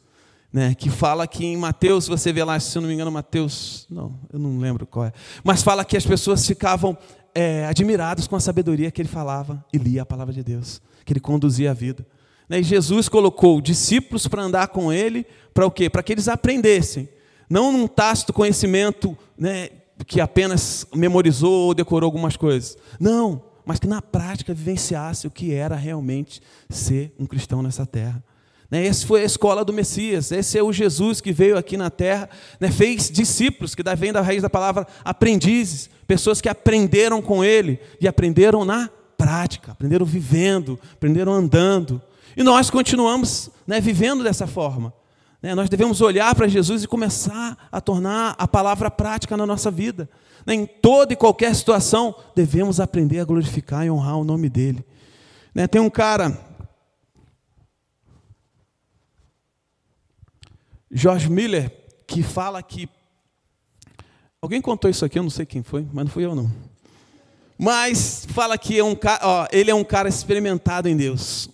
né, 0.52 0.74
que 0.74 0.90
fala 0.90 1.28
que 1.28 1.46
em 1.46 1.56
Mateus, 1.56 2.08
você 2.08 2.34
vê 2.34 2.44
lá, 2.44 2.60
se 2.60 2.78
eu 2.78 2.82
não 2.82 2.90
me 2.90 2.96
engano, 2.96 3.12
Mateus, 3.12 3.86
não, 3.90 4.20
eu 4.34 4.40
não 4.40 4.58
lembro 4.58 4.86
qual 4.86 5.06
é, 5.06 5.14
mas 5.44 5.62
fala 5.62 5.86
que 5.86 5.96
as 5.96 6.06
pessoas 6.06 6.46
ficavam 6.46 6.98
é, 7.34 7.66
admiradas 7.66 8.28
com 8.28 8.36
a 8.36 8.40
sabedoria 8.40 8.90
que 8.90 9.02
ele 9.02 9.10
falava 9.10 9.64
e 9.72 9.78
lia 9.78 10.02
a 10.02 10.06
palavra 10.06 10.34
de 10.34 10.44
Deus, 10.44 10.82
que 11.06 11.14
ele 11.14 11.20
conduzia 11.20 11.72
a 11.72 11.74
vida. 11.74 12.06
Né, 12.48 12.60
e 12.60 12.64
Jesus 12.64 13.08
colocou 13.08 13.62
discípulos 13.62 14.28
para 14.28 14.42
andar 14.42 14.70
com 14.70 14.92
ele, 14.92 15.26
para 15.54 15.66
o 15.66 15.72
quê? 15.72 15.90
Para 15.90 16.02
que 16.02 16.12
eles 16.12 16.28
aprendessem, 16.28 17.08
não 17.50 17.72
num 17.72 17.88
tácito 17.88 18.32
conhecimento 18.32 19.18
né, 19.38 19.70
que 20.06 20.22
apenas 20.22 20.86
memorizou 20.94 21.68
ou 21.68 21.74
decorou 21.74 22.08
algumas 22.08 22.38
coisas, 22.38 22.78
não, 23.00 23.42
mas 23.66 23.80
que 23.80 23.88
na 23.88 24.02
prática 24.02 24.54
vivenciasse 24.54 25.28
o 25.28 25.32
que 25.32 25.54
era 25.54 25.76
realmente 25.76 26.42
ser 26.70 27.14
um 27.20 27.26
cristão 27.26 27.62
nessa 27.62 27.86
terra. 27.86 28.24
Né? 28.70 28.86
Essa 28.86 29.06
foi 29.06 29.22
a 29.22 29.26
escola 29.26 29.66
do 29.66 29.74
Messias, 29.74 30.32
esse 30.32 30.58
é 30.58 30.64
o 30.64 30.72
Jesus 30.72 31.20
que 31.20 31.32
veio 31.32 31.58
aqui 31.58 31.76
na 31.76 31.90
terra, 31.90 32.30
né? 32.60 32.72
fez 32.72 33.10
discípulos, 33.10 33.74
que 33.74 33.84
vem 33.96 34.14
da 34.14 34.22
raiz 34.22 34.42
da 34.42 34.50
palavra 34.50 34.88
aprendizes, 35.04 35.90
pessoas 36.08 36.40
que 36.40 36.50
aprenderam 36.50 37.22
com 37.22 37.44
ele 37.44 37.80
e 38.00 38.08
aprenderam 38.08 38.64
na 38.64 38.90
prática, 39.18 39.72
aprenderam 39.74 40.06
vivendo, 40.06 40.80
aprenderam 40.94 41.34
andando. 41.34 42.02
E 42.38 42.44
nós 42.44 42.70
continuamos 42.70 43.50
né, 43.68 43.82
vivendo 43.82 44.24
dessa 44.24 44.48
forma. 44.48 44.94
Né? 45.42 45.56
Nós 45.56 45.70
devemos 45.70 46.02
olhar 46.02 46.34
para 46.36 46.48
Jesus 46.48 46.84
e 46.84 46.88
começar 46.88 47.70
a 47.72 47.80
tornar 47.80 48.36
a 48.38 48.48
palavra 48.48 48.92
prática 48.92 49.38
na 49.38 49.46
nossa 49.46 49.72
vida. 49.72 50.10
Né? 50.46 50.54
Em 50.54 50.66
toda 50.66 51.14
e 51.14 51.16
qualquer 51.16 51.56
situação, 51.56 52.16
devemos 52.36 52.80
aprender 52.80 53.20
a 53.20 53.26
glorificar 53.26 53.86
e 53.86 53.92
honrar 53.92 54.18
o 54.18 54.24
nome 54.24 54.50
dele. 54.50 54.86
Né? 55.54 55.68
Tem 55.68 55.82
um 55.82 55.90
cara 55.90 56.38
George 60.92 61.30
Miller, 61.30 61.72
que 62.08 62.24
fala 62.24 62.62
que. 62.64 62.90
Alguém 64.42 64.62
contou 64.62 64.90
isso 64.90 65.06
aqui, 65.06 65.20
eu 65.20 65.24
não 65.24 65.30
sei 65.30 65.46
quem 65.46 65.62
foi, 65.62 65.86
mas 65.94 66.06
não 66.06 66.12
fui 66.12 66.26
eu 66.26 66.34
não. 66.34 66.50
Mas 67.58 68.26
fala 68.30 68.58
que 68.58 68.80
é 68.80 68.84
um, 68.84 68.96
ó, 69.22 69.48
ele 69.52 69.70
é 69.70 69.76
um 69.76 69.84
cara 69.84 70.08
experimentado 70.08 70.88
em 70.88 70.96
Deus. 70.96 71.50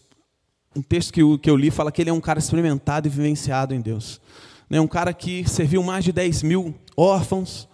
Um 0.75 0.81
texto 0.81 1.13
que 1.13 1.21
eu, 1.21 1.37
que 1.37 1.49
eu 1.49 1.55
li 1.55 1.71
fala 1.71 1.91
que 1.91 2.01
ele 2.01 2.09
é 2.09 2.13
um 2.13 2.19
cara 2.19 2.39
experimentado 2.39 3.07
e 3.07 3.09
vivenciado 3.09 3.73
em 3.73 3.79
Deus. 3.79 4.19
É 4.69 4.81
um 4.81 4.87
cara 4.87 5.13
que 5.13 5.47
serviu 5.47 5.81
mais 5.83 6.03
de 6.03 6.11
10 6.11 6.43
mil 6.43 6.75
órfãos, 6.97 7.67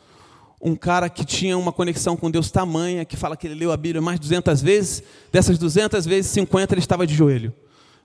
um 0.61 0.75
cara 0.75 1.09
que 1.09 1.25
tinha 1.25 1.57
uma 1.57 1.71
conexão 1.71 2.15
com 2.15 2.29
Deus 2.29 2.51
tamanha, 2.51 3.03
que 3.03 3.17
fala 3.17 3.35
que 3.35 3.47
ele 3.47 3.55
leu 3.55 3.71
a 3.71 3.77
Bíblia 3.77 4.01
mais 4.01 4.19
de 4.19 4.27
200 4.27 4.61
vezes, 4.61 5.03
dessas 5.31 5.57
200 5.57 6.05
vezes, 6.05 6.29
50 6.31 6.73
ele 6.73 6.79
estava 6.79 7.07
de 7.07 7.15
joelho. 7.15 7.53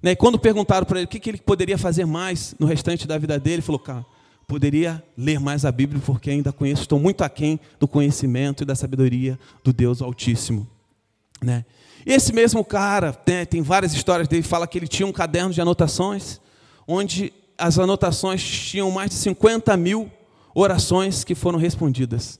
Né, 0.03 0.13
e 0.13 0.17
quando 0.17 0.39
perguntaram 0.39 0.87
para 0.87 0.99
ele 0.99 1.07
o 1.07 1.09
que 1.09 1.29
ele 1.29 1.39
poderia 1.39 1.77
fazer 1.77 2.07
mais 2.07 2.55
no 2.59 2.67
restante 2.67 3.07
da 3.07 3.19
vida 3.19 3.39
dele, 3.39 3.57
ele 3.57 3.63
falou: 3.63 3.79
cara, 3.79 4.07
poderia 4.47 5.03
ler 5.17 5.41
mais 5.41 5.65
a 5.65 5.73
Bíblia, 5.73 6.01
porque 6.05 6.31
ainda 6.31 6.53
conheço, 6.53 6.83
estou 6.83 6.99
muito 6.99 7.23
aquém 7.23 7.59
do 7.79 7.89
conhecimento 7.89 8.63
e 8.63 8.67
da 8.67 8.75
sabedoria 8.75 9.39
do 9.65 9.73
Deus 9.73 10.01
Altíssimo. 10.01 10.67
Né? 11.43 11.65
Esse 12.07 12.33
mesmo 12.33 12.65
cara, 12.65 13.19
né, 13.27 13.45
tem 13.45 13.61
várias 13.63 13.93
histórias 13.93 14.29
dele, 14.29 14.45
fala 14.45 14.65
que 14.69 14.79
ele 14.79 14.87
tinha 14.87 15.07
um 15.07 15.13
caderno 15.13 15.53
de 15.53 15.61
anotações, 15.61 16.41
onde 16.87 17.33
as 17.59 17.81
anotações 17.81 18.41
tinham 18.41 18.89
mais 18.93 19.11
de 19.11 19.17
50 19.17 19.77
mil 19.77 20.09
orações 20.55 21.25
que 21.25 21.35
foram 21.35 21.59
respondidas. 21.59 22.39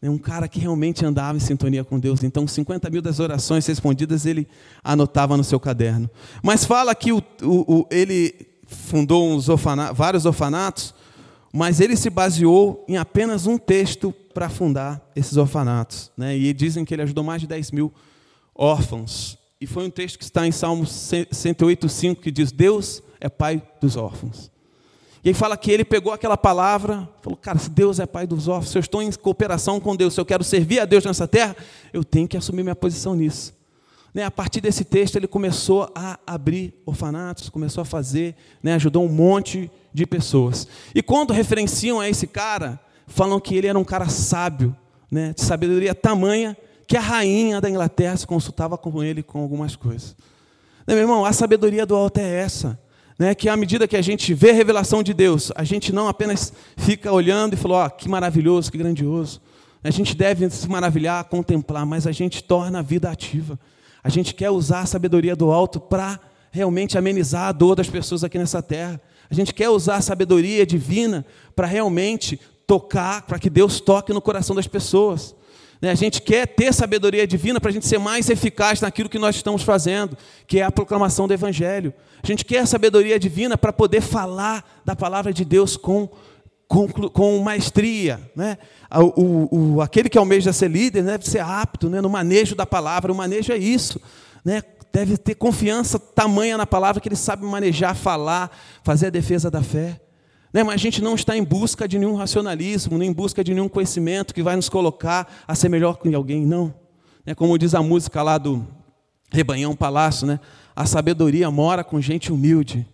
É 0.00 0.08
um 0.08 0.16
cara 0.18 0.48
que 0.48 0.58
realmente 0.58 1.04
andava 1.04 1.36
em 1.36 1.40
sintonia 1.40 1.84
com 1.84 1.98
Deus. 1.98 2.24
Então, 2.24 2.48
50 2.48 2.90
mil 2.90 3.02
das 3.02 3.20
orações 3.20 3.66
respondidas 3.66 4.24
ele 4.24 4.48
anotava 4.82 5.36
no 5.36 5.44
seu 5.44 5.60
caderno. 5.60 6.10
Mas 6.42 6.64
fala 6.64 6.94
que 6.94 7.12
o, 7.12 7.22
o, 7.42 7.80
o, 7.80 7.86
ele 7.90 8.34
fundou 8.66 9.38
orfanatos, 9.48 9.96
vários 9.96 10.24
orfanatos, 10.24 10.94
mas 11.52 11.80
ele 11.80 11.96
se 11.96 12.08
baseou 12.08 12.84
em 12.88 12.96
apenas 12.96 13.46
um 13.46 13.58
texto 13.58 14.12
para 14.32 14.48
fundar 14.48 15.00
esses 15.14 15.36
orfanatos. 15.36 16.10
Né? 16.16 16.36
E 16.36 16.52
dizem 16.52 16.84
que 16.84 16.94
ele 16.94 17.02
ajudou 17.02 17.22
mais 17.22 17.42
de 17.42 17.46
10 17.46 17.70
mil 17.72 17.92
órfãos. 18.54 19.38
E 19.60 19.66
foi 19.66 19.84
um 19.84 19.90
texto 19.90 20.18
que 20.18 20.24
está 20.24 20.46
em 20.46 20.52
Salmos 20.52 20.90
108,5 20.90 22.16
que 22.16 22.30
diz: 22.30 22.50
Deus 22.52 23.02
é 23.20 23.28
pai 23.28 23.62
dos 23.80 23.96
órfãos. 23.96 24.50
E 25.24 25.28
aí 25.28 25.34
fala 25.34 25.56
que 25.56 25.70
ele 25.70 25.84
pegou 25.84 26.12
aquela 26.12 26.36
palavra, 26.36 27.08
falou, 27.20 27.36
cara, 27.36 27.56
se 27.56 27.70
Deus 27.70 28.00
é 28.00 28.06
pai 28.06 28.26
dos 28.26 28.48
órfãos, 28.48 28.70
se 28.70 28.78
eu 28.78 28.80
estou 28.80 29.00
em 29.00 29.12
cooperação 29.12 29.78
com 29.78 29.94
Deus, 29.94 30.14
se 30.14 30.20
eu 30.20 30.24
quero 30.24 30.42
servir 30.42 30.80
a 30.80 30.84
Deus 30.84 31.04
nessa 31.04 31.28
terra, 31.28 31.56
eu 31.92 32.02
tenho 32.02 32.26
que 32.26 32.36
assumir 32.36 32.64
minha 32.64 32.74
posição 32.74 33.14
nisso. 33.14 33.54
Né, 34.12 34.24
a 34.24 34.30
partir 34.30 34.60
desse 34.60 34.84
texto, 34.84 35.16
ele 35.16 35.28
começou 35.28 35.90
a 35.94 36.18
abrir 36.26 36.74
orfanatos, 36.84 37.48
começou 37.48 37.82
a 37.82 37.84
fazer, 37.84 38.34
né, 38.62 38.74
ajudou 38.74 39.04
um 39.04 39.08
monte 39.08 39.70
de 39.94 40.04
pessoas. 40.06 40.66
E 40.92 41.02
quando 41.02 41.32
referenciam 41.32 42.00
a 42.00 42.08
esse 42.08 42.26
cara, 42.26 42.80
falam 43.06 43.40
que 43.40 43.54
ele 43.54 43.68
era 43.68 43.78
um 43.78 43.84
cara 43.84 44.08
sábio, 44.08 44.76
né, 45.10 45.32
de 45.34 45.42
sabedoria 45.42 45.94
tamanha, 45.94 46.56
que 46.86 46.96
a 46.96 47.00
rainha 47.00 47.60
da 47.60 47.68
Inglaterra 47.70 48.16
se 48.16 48.26
consultava 48.26 48.76
com 48.76 49.02
ele 49.02 49.22
com 49.22 49.40
algumas 49.40 49.76
coisas. 49.76 50.16
Né, 50.86 50.94
meu 50.94 51.04
irmão, 51.04 51.24
a 51.24 51.32
sabedoria 51.32 51.86
do 51.86 51.94
alto 51.94 52.18
é 52.18 52.40
essa 52.40 52.78
né, 53.22 53.34
que 53.34 53.48
à 53.48 53.56
medida 53.56 53.86
que 53.86 53.96
a 53.96 54.02
gente 54.02 54.34
vê 54.34 54.50
a 54.50 54.54
revelação 54.54 55.00
de 55.00 55.14
Deus, 55.14 55.52
a 55.54 55.62
gente 55.62 55.92
não 55.92 56.08
apenas 56.08 56.52
fica 56.76 57.12
olhando 57.12 57.54
e 57.54 57.56
fala, 57.56 57.86
oh, 57.86 57.90
que 57.90 58.08
maravilhoso, 58.08 58.70
que 58.70 58.78
grandioso. 58.78 59.40
A 59.84 59.90
gente 59.90 60.16
deve 60.16 60.50
se 60.50 60.68
maravilhar, 60.68 61.24
contemplar, 61.24 61.86
mas 61.86 62.06
a 62.06 62.12
gente 62.12 62.42
torna 62.42 62.80
a 62.80 62.82
vida 62.82 63.10
ativa. 63.10 63.58
A 64.02 64.08
gente 64.08 64.34
quer 64.34 64.50
usar 64.50 64.80
a 64.80 64.86
sabedoria 64.86 65.36
do 65.36 65.52
alto 65.52 65.80
para 65.80 66.18
realmente 66.50 66.98
amenizar 66.98 67.48
a 67.48 67.52
dor 67.52 67.76
das 67.76 67.88
pessoas 67.88 68.24
aqui 68.24 68.38
nessa 68.38 68.60
terra. 68.60 69.00
A 69.30 69.34
gente 69.34 69.54
quer 69.54 69.68
usar 69.68 69.96
a 69.96 70.00
sabedoria 70.00 70.66
divina 70.66 71.24
para 71.54 71.66
realmente 71.66 72.40
tocar, 72.66 73.22
para 73.22 73.38
que 73.38 73.48
Deus 73.48 73.80
toque 73.80 74.12
no 74.12 74.20
coração 74.20 74.54
das 74.54 74.66
pessoas. 74.66 75.34
Né, 75.82 75.90
a 75.90 75.96
gente 75.96 76.22
quer 76.22 76.46
ter 76.46 76.72
sabedoria 76.72 77.26
divina 77.26 77.60
para 77.60 77.70
a 77.70 77.72
gente 77.72 77.88
ser 77.88 77.98
mais 77.98 78.30
eficaz 78.30 78.80
naquilo 78.80 79.08
que 79.08 79.18
nós 79.18 79.34
estamos 79.34 79.64
fazendo, 79.64 80.16
que 80.46 80.60
é 80.60 80.62
a 80.62 80.70
proclamação 80.70 81.26
do 81.26 81.34
Evangelho. 81.34 81.92
A 82.22 82.26
gente 82.26 82.44
quer 82.44 82.64
sabedoria 82.68 83.18
divina 83.18 83.58
para 83.58 83.72
poder 83.72 84.00
falar 84.00 84.64
da 84.84 84.94
palavra 84.94 85.32
de 85.32 85.44
Deus 85.44 85.76
com, 85.76 86.08
com, 86.68 86.86
com 86.86 87.36
maestria. 87.40 88.20
Né? 88.36 88.58
O, 89.16 89.74
o, 89.74 89.80
aquele 89.82 90.08
que 90.08 90.16
almeja 90.16 90.52
ser 90.52 90.70
líder 90.70 91.02
né, 91.02 91.12
deve 91.12 91.28
ser 91.28 91.40
apto 91.40 91.90
né, 91.90 92.00
no 92.00 92.08
manejo 92.08 92.54
da 92.54 92.64
palavra. 92.64 93.10
O 93.10 93.16
manejo 93.16 93.52
é 93.52 93.58
isso. 93.58 94.00
Né? 94.44 94.62
Deve 94.92 95.16
ter 95.16 95.34
confiança 95.34 95.98
tamanha 95.98 96.56
na 96.56 96.66
palavra 96.66 97.00
que 97.00 97.08
ele 97.08 97.16
sabe 97.16 97.44
manejar, 97.44 97.96
falar, 97.96 98.56
fazer 98.84 99.08
a 99.08 99.10
defesa 99.10 99.50
da 99.50 99.64
fé. 99.64 100.00
Né? 100.52 100.62
Mas 100.62 100.74
a 100.74 100.78
gente 100.78 101.02
não 101.02 101.14
está 101.14 101.36
em 101.36 101.42
busca 101.42 101.88
de 101.88 101.98
nenhum 101.98 102.14
racionalismo, 102.14 102.98
nem 102.98 103.10
em 103.10 103.12
busca 103.12 103.42
de 103.42 103.54
nenhum 103.54 103.68
conhecimento 103.68 104.34
que 104.34 104.42
vai 104.42 104.54
nos 104.54 104.68
colocar 104.68 105.32
a 105.46 105.54
ser 105.54 105.68
melhor 105.68 105.98
que 105.98 106.14
alguém, 106.14 106.44
não. 106.44 106.74
É 107.24 107.34
como 107.34 107.56
diz 107.56 107.74
a 107.74 107.82
música 107.82 108.22
lá 108.22 108.36
do 108.36 108.66
Rebanhão 109.30 109.74
Palácio, 109.74 110.26
né? 110.26 110.38
a 110.74 110.84
sabedoria 110.86 111.50
mora 111.50 111.82
com 111.84 112.00
gente 112.00 112.32
humilde. 112.32 112.86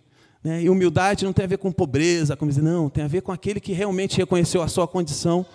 Né? 0.43 0.63
E 0.63 0.69
humildade 0.69 1.25
não 1.25 1.33
tem 1.33 1.45
a 1.45 1.47
ver 1.47 1.57
com 1.57 1.71
pobreza, 1.71 2.35
como 2.37 2.49
dizer, 2.49 2.61
não, 2.61 2.89
tem 2.89 3.03
a 3.03 3.07
ver 3.07 3.21
com 3.21 3.31
aquele 3.31 3.59
que 3.59 3.73
realmente 3.73 4.17
reconheceu 4.17 4.61
a 4.61 4.67
sua 4.67 4.87
condição 4.87 5.45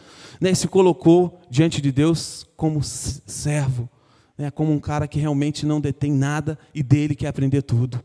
né? 0.41 0.51
e 0.51 0.55
se 0.55 0.69
colocou 0.69 1.41
diante 1.49 1.81
de 1.81 1.91
Deus 1.91 2.47
como 2.57 2.83
servo, 2.83 3.89
né? 4.37 4.51
como 4.51 4.73
um 4.73 4.79
cara 4.79 5.09
que 5.09 5.19
realmente 5.19 5.65
não 5.65 5.81
detém 5.81 6.13
nada 6.13 6.59
e 6.75 6.83
dele 6.83 7.15
quer 7.15 7.29
aprender 7.29 7.63
tudo. 7.63 8.03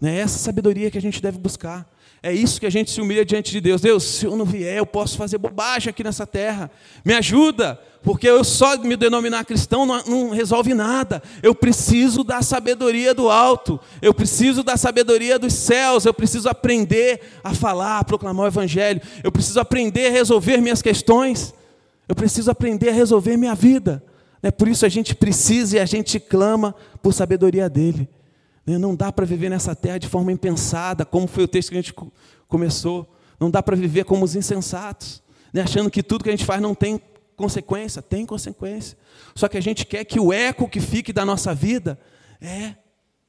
Né? 0.00 0.16
Essa 0.16 0.38
sabedoria 0.38 0.90
que 0.90 0.98
a 0.98 1.02
gente 1.02 1.20
deve 1.20 1.38
buscar. 1.38 1.86
É 2.22 2.32
isso 2.32 2.58
que 2.58 2.66
a 2.66 2.70
gente 2.70 2.90
se 2.90 3.00
humilha 3.00 3.24
diante 3.24 3.52
de 3.52 3.60
Deus. 3.60 3.80
Deus, 3.80 4.02
se 4.02 4.26
eu 4.26 4.36
não 4.36 4.44
vier, 4.44 4.78
eu 4.78 4.86
posso 4.86 5.16
fazer 5.16 5.38
bobagem 5.38 5.90
aqui 5.90 6.02
nessa 6.02 6.26
terra. 6.26 6.70
Me 7.04 7.14
ajuda, 7.14 7.80
porque 8.02 8.28
eu 8.28 8.42
só 8.42 8.76
me 8.78 8.96
denominar 8.96 9.44
cristão 9.44 9.84
não, 9.84 10.02
não, 10.04 10.30
resolve 10.30 10.74
nada. 10.74 11.22
Eu 11.42 11.54
preciso 11.54 12.24
da 12.24 12.42
sabedoria 12.42 13.14
do 13.14 13.30
alto. 13.30 13.78
Eu 14.00 14.14
preciso 14.14 14.62
da 14.62 14.76
sabedoria 14.76 15.38
dos 15.38 15.52
céus. 15.52 16.04
Eu 16.04 16.14
preciso 16.14 16.48
aprender 16.48 17.20
a 17.44 17.54
falar, 17.54 17.98
a 17.98 18.04
proclamar 18.04 18.44
o 18.46 18.48
evangelho. 18.48 19.00
Eu 19.22 19.30
preciso 19.30 19.60
aprender 19.60 20.08
a 20.08 20.12
resolver 20.12 20.58
minhas 20.58 20.82
questões. 20.82 21.54
Eu 22.08 22.14
preciso 22.14 22.50
aprender 22.50 22.88
a 22.90 22.92
resolver 22.92 23.36
minha 23.36 23.54
vida. 23.54 24.02
É 24.42 24.50
por 24.50 24.68
isso 24.68 24.86
a 24.86 24.88
gente 24.88 25.14
precisa 25.14 25.76
e 25.76 25.80
a 25.80 25.86
gente 25.86 26.18
clama 26.20 26.74
por 27.02 27.12
sabedoria 27.12 27.68
dele. 27.68 28.08
Né? 28.66 28.76
Não 28.76 28.94
dá 28.94 29.12
para 29.12 29.24
viver 29.24 29.48
nessa 29.48 29.74
terra 29.74 29.98
de 29.98 30.08
forma 30.08 30.32
impensada, 30.32 31.04
como 31.04 31.26
foi 31.26 31.44
o 31.44 31.48
texto 31.48 31.70
que 31.70 31.78
a 31.78 31.80
gente 31.80 31.94
começou. 32.48 33.08
Não 33.38 33.50
dá 33.50 33.62
para 33.62 33.76
viver 33.76 34.04
como 34.04 34.24
os 34.24 34.34
insensatos, 34.34 35.22
né? 35.52 35.62
achando 35.62 35.90
que 35.90 36.02
tudo 36.02 36.24
que 36.24 36.30
a 36.30 36.32
gente 36.32 36.44
faz 36.44 36.60
não 36.60 36.74
tem 36.74 37.00
consequência. 37.36 38.02
Tem 38.02 38.26
consequência. 38.26 38.98
Só 39.34 39.46
que 39.46 39.56
a 39.56 39.60
gente 39.60 39.86
quer 39.86 40.04
que 40.04 40.18
o 40.18 40.32
eco 40.32 40.68
que 40.68 40.80
fique 40.80 41.12
da 41.12 41.24
nossa 41.24 41.54
vida 41.54 41.98
é 42.40 42.74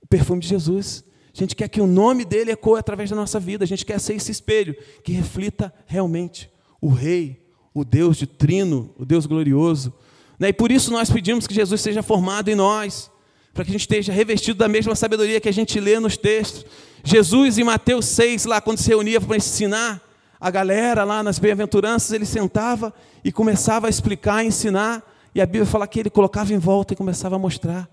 o 0.02 0.08
perfume 0.08 0.42
de 0.42 0.48
Jesus. 0.48 1.04
A 1.34 1.38
gente 1.38 1.56
quer 1.56 1.68
que 1.68 1.80
o 1.80 1.86
nome 1.86 2.26
dele 2.26 2.52
ecoe 2.52 2.80
através 2.80 3.10
da 3.10 3.16
nossa 3.16 3.40
vida. 3.40 3.64
A 3.64 3.68
gente 3.68 3.86
quer 3.86 4.00
ser 4.00 4.16
esse 4.16 4.32
espelho 4.32 4.76
que 5.04 5.12
reflita 5.12 5.72
realmente 5.86 6.50
o 6.82 6.90
Rei, 6.90 7.46
o 7.74 7.86
Deus 7.86 8.18
de 8.18 8.26
Trino, 8.26 8.94
o 8.98 9.06
Deus 9.06 9.26
glorioso. 9.28 9.94
Né? 10.40 10.50
E 10.50 10.54
por 10.54 10.72
isso 10.72 10.92
nós 10.92 11.12
pedimos 11.12 11.46
que 11.46 11.54
Jesus 11.54 11.82
seja 11.82 12.02
formado 12.02 12.50
em 12.50 12.56
nós 12.56 13.12
para 13.58 13.66
que 13.66 13.72
a 13.72 13.74
gente 13.74 13.82
esteja 13.82 14.14
revestido 14.14 14.60
da 14.60 14.68
mesma 14.68 14.94
sabedoria 14.94 15.42
que 15.42 15.50
a 15.50 15.52
gente 15.52 15.80
lê 15.80 16.00
nos 16.00 16.16
textos. 16.16 16.64
Jesus, 17.04 17.58
em 17.58 17.64
Mateus 17.64 18.06
6, 18.06 18.46
lá 18.46 18.62
quando 18.62 18.78
se 18.78 18.88
reunia 18.88 19.20
para 19.20 19.36
ensinar 19.36 20.00
a 20.40 20.52
galera 20.52 21.04
lá 21.04 21.24
nas 21.24 21.40
bem-aventuranças, 21.40 22.12
ele 22.12 22.24
sentava 22.24 22.94
e 23.24 23.32
começava 23.32 23.88
a 23.88 23.90
explicar, 23.90 24.36
a 24.36 24.44
ensinar, 24.44 25.04
e 25.34 25.42
a 25.42 25.46
Bíblia 25.48 25.66
fala 25.66 25.88
que 25.88 26.00
ele 26.00 26.10
colocava 26.12 26.54
em 26.54 26.60
volta 26.60 26.94
e 26.94 26.96
começava 26.96 27.36
a 27.36 27.40
mostrar. 27.40 27.90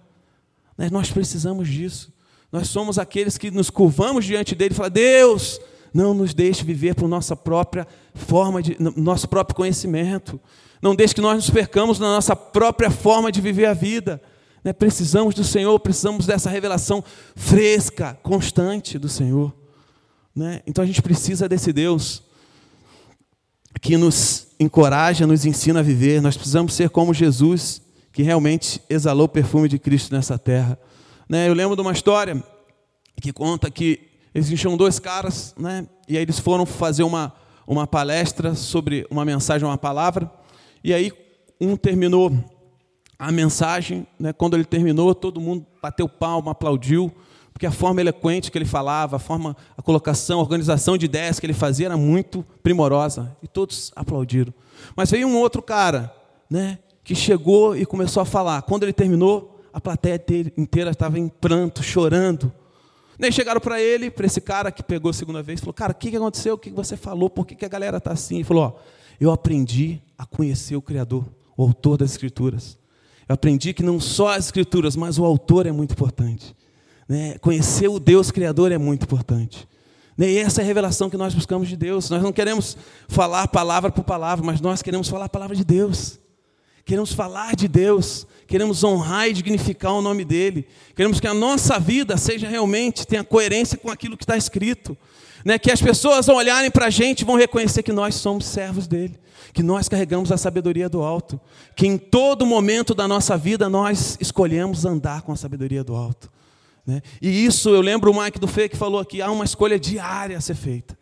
Né, 0.77 0.90
nós 0.92 1.11
precisamos 1.11 1.66
disso. 1.66 2.12
Nós 2.53 2.68
somos 2.68 2.98
aqueles 2.98 3.38
que 3.38 3.50
nos 3.50 3.70
curvamos 3.70 4.27
diante 4.27 4.55
dele 4.55 4.74
e 4.74 4.77
falamos: 4.77 4.94
Deus, 4.94 5.61
não 5.94 6.12
nos 6.12 6.35
deixe 6.35 6.62
viver 6.62 6.94
por 6.94 7.09
nossa 7.09 7.35
própria 7.35 7.88
forma 8.14 8.62
de 8.62 8.77
nosso 8.79 9.27
próprio 9.31 9.57
conhecimento. 9.57 10.38
Não 10.83 10.94
deixe 10.94 11.14
que 11.14 11.22
nós 11.22 11.37
nos 11.37 11.48
percamos 11.48 11.98
na 11.98 12.09
nossa 12.09 12.37
própria 12.37 12.90
forma 12.90 13.33
de 13.33 13.40
viver 13.40 13.64
a 13.64 13.72
vida. 13.72 14.20
Né? 14.64 14.72
Precisamos 14.72 15.35
do 15.35 15.44
Senhor, 15.44 15.79
precisamos 15.79 16.27
dessa 16.27 16.48
revelação 16.48 17.05
fresca, 17.37 18.18
constante 18.22 18.98
do 18.98 19.09
Senhor. 19.09 19.55
Né? 20.35 20.62
Então 20.66 20.83
a 20.83 20.87
gente 20.87 21.03
precisa 21.03 21.46
desse 21.46 21.72
Deus 21.72 22.22
que 23.81 23.98
nos 23.98 24.46
encoraja, 24.59 25.27
nos 25.27 25.44
ensina 25.44 25.81
a 25.81 25.83
viver. 25.83 26.22
Nós 26.22 26.37
precisamos 26.37 26.72
ser 26.72 26.88
como 26.88 27.12
Jesus, 27.12 27.83
que 28.11 28.22
realmente 28.22 28.81
exalou 28.88 29.27
o 29.27 29.29
perfume 29.29 29.68
de 29.68 29.79
Cristo 29.79 30.14
nessa 30.14 30.38
terra. 30.38 30.79
Né? 31.29 31.48
Eu 31.48 31.55
lembro 31.55 31.77
de 31.77 31.83
uma 31.83 31.92
história 31.92 32.42
que 33.20 33.33
conta 33.33 33.70
que 33.70 34.09
existiam 34.35 34.77
dois 34.77 34.98
caras, 34.98 35.55
né? 35.59 35.87
e 36.09 36.16
aí 36.16 36.22
eles 36.22 36.38
foram 36.38 36.64
fazer 36.64 37.03
uma, 37.03 37.33
uma 37.66 37.87
palestra 37.87 38.55
sobre 38.55 39.07
uma 39.11 39.24
mensagem, 39.24 39.66
uma 39.66 39.79
palavra, 39.79 40.31
e 40.83 40.92
aí 40.92 41.12
um 41.61 41.77
terminou 41.77 42.33
a 43.18 43.31
mensagem, 43.31 44.07
né, 44.18 44.33
quando 44.33 44.55
ele 44.55 44.64
terminou, 44.64 45.14
todo 45.14 45.40
mundo 45.40 45.66
bateu 45.81 46.09
palma, 46.09 46.53
aplaudiu, 46.53 47.12
porque 47.53 47.66
a 47.66 47.70
forma 47.70 48.00
eloquente 48.00 48.50
que 48.50 48.59
ele 48.59 48.64
falava, 48.64 49.16
a 49.16 49.18
forma, 49.18 49.57
a 49.77 49.83
colocação, 49.83 50.40
a 50.40 50.42
organização 50.42 50.98
de 50.98 51.07
ideias 51.07 51.38
que 51.38 51.46
ele 51.46 51.55
fazia 51.55 51.87
era 51.87 51.96
muito 51.96 52.44
primorosa, 52.62 53.37
e 53.42 53.46
todos 53.46 53.92
aplaudiram. 53.94 54.53
Mas 54.96 55.11
veio 55.11 55.29
um 55.29 55.37
outro 55.37 55.62
cara, 55.62 56.12
né, 56.50 56.79
que 57.05 57.14
chegou 57.14 57.77
e 57.77 57.87
começou 57.87 58.20
a 58.20 58.27
falar. 58.27 58.62
Quando 58.62 58.83
ele 58.83 58.92
terminou, 58.92 59.61
a 59.72 59.81
plateia 59.81 60.20
inteira 60.57 60.90
estava 60.90 61.18
em 61.18 61.29
pranto, 61.29 61.83
chorando. 61.83 62.53
Nem 63.18 63.31
chegaram 63.31 63.61
para 63.61 63.81
ele, 63.81 64.11
para 64.11 64.27
esse 64.27 64.40
cara 64.40 64.72
que 64.72 64.83
pegou 64.83 65.11
a 65.11 65.14
segunda 65.14 65.42
vez, 65.42 65.61
falou: 65.61 65.74
Cara, 65.74 65.92
o 65.92 65.94
que 65.94 66.16
aconteceu? 66.16 66.55
O 66.55 66.59
que 66.59 66.70
você 66.70 66.96
falou? 66.96 67.31
Por 67.31 67.46
que 67.46 67.64
a 67.64 67.68
galera 67.68 67.98
está 67.98 68.12
assim? 68.12 68.37
Ele 68.37 68.44
falou: 68.44 68.64
Ó, 68.64 68.72
eu 69.20 69.31
aprendi 69.31 70.00
a 70.18 70.27
conhecer 70.27 70.74
o 70.74 70.83
Criador, 70.83 71.24
o 71.57 71.62
autor 71.62 71.98
das 71.98 72.12
Escrituras. 72.12 72.77
Eu 73.28 73.34
aprendi 73.34 73.72
que 73.72 73.82
não 73.82 73.98
só 73.98 74.28
as 74.28 74.46
escrituras, 74.46 74.96
mas 74.96 75.18
o 75.18 75.24
autor 75.24 75.66
é 75.66 75.72
muito 75.72 75.92
importante. 75.92 76.54
Né? 77.08 77.38
Conhecer 77.38 77.88
o 77.88 77.98
Deus 77.98 78.30
Criador 78.30 78.72
é 78.72 78.78
muito 78.78 79.04
importante. 79.04 79.68
Né? 80.16 80.30
E 80.30 80.38
essa 80.38 80.60
é 80.60 80.64
a 80.64 80.66
revelação 80.66 81.10
que 81.10 81.16
nós 81.16 81.34
buscamos 81.34 81.68
de 81.68 81.76
Deus. 81.76 82.10
Nós 82.10 82.22
não 82.22 82.32
queremos 82.32 82.76
falar 83.08 83.48
palavra 83.48 83.90
por 83.90 84.04
palavra, 84.04 84.44
mas 84.44 84.60
nós 84.60 84.82
queremos 84.82 85.08
falar 85.08 85.26
a 85.26 85.28
palavra 85.28 85.56
de 85.56 85.64
Deus. 85.64 86.18
Queremos 86.84 87.14
falar 87.14 87.56
de 87.56 87.66
Deus, 87.66 88.26
queremos 88.46 88.84
honrar 88.84 89.26
e 89.26 89.32
dignificar 89.32 89.92
o 89.92 90.02
nome 90.02 90.22
dEle. 90.22 90.66
Queremos 90.94 91.18
que 91.18 91.26
a 91.26 91.32
nossa 91.32 91.78
vida 91.78 92.18
seja 92.18 92.46
realmente, 92.46 93.06
tenha 93.06 93.24
coerência 93.24 93.78
com 93.78 93.90
aquilo 93.90 94.18
que 94.18 94.24
está 94.24 94.37
escrito. 94.37 94.96
Né? 95.44 95.59
Que 95.59 95.70
as 95.70 95.80
pessoas 95.80 96.28
ao 96.28 96.37
olharem 96.37 96.70
para 96.70 96.87
a 96.87 96.90
gente 96.90 97.24
vão 97.24 97.37
reconhecer 97.37 97.83
que 97.83 97.92
nós 97.92 98.14
somos 98.14 98.46
servos 98.46 98.87
dEle 98.87 99.18
que 99.54 99.62
nós 99.62 99.88
carregamos 99.88 100.33
a 100.33 100.37
sabedoria 100.37 100.88
do 100.88 101.00
alto, 101.00 101.40
que 101.76 101.87
em 101.87 101.96
todo 101.96 102.44
momento 102.44 102.92
da 102.92 103.07
nossa 103.07 103.38
vida 103.38 103.68
nós 103.68 104.18
escolhemos 104.20 104.85
andar 104.85 105.22
com 105.22 105.30
a 105.30 105.37
sabedoria 105.37 105.85
do 105.85 105.94
alto. 105.94 106.28
Né? 106.85 107.00
E 107.22 107.46
isso 107.46 107.70
eu 107.70 107.80
lembro 107.80 108.11
o 108.11 108.22
Mike 108.22 108.38
do 108.38 108.48
Fê 108.48 108.68
que 108.68 108.76
falou 108.76 109.00
aqui: 109.00 109.22
há 109.22 109.30
uma 109.30 109.44
escolha 109.44 109.78
diária 109.78 110.37
a 110.37 110.40
ser 110.40 110.57
feita. 110.57 110.98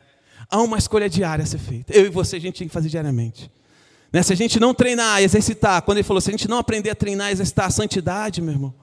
Há 0.51 0.61
uma 0.61 0.77
escolha 0.77 1.09
diária 1.09 1.43
a 1.43 1.47
ser 1.47 1.59
feita. 1.59 1.95
Eu 1.95 2.05
e 2.05 2.11
você 2.11 2.37
a 2.37 2.41
gente 2.41 2.59
tem 2.59 2.69
que 2.69 2.75
fazer 2.75 2.91
diariamente. 2.91 3.51
Né? 4.13 4.23
Se 4.23 4.35
a 4.35 4.37
gente 4.37 4.61
não 4.61 4.75
treinar, 4.75 5.23
exercitar, 5.23 5.81
quando 5.81 5.97
ele 5.97 6.07
falou, 6.07 6.21
se 6.21 6.29
a 6.29 6.33
gente 6.33 6.47
não 6.47 6.59
aprender 6.59 6.91
a 6.91 6.95
treinar, 6.95 7.33
exercitar 7.33 7.67
a 7.67 7.71
santidade, 7.71 8.43
meu 8.43 8.53
irmão, 8.53 8.75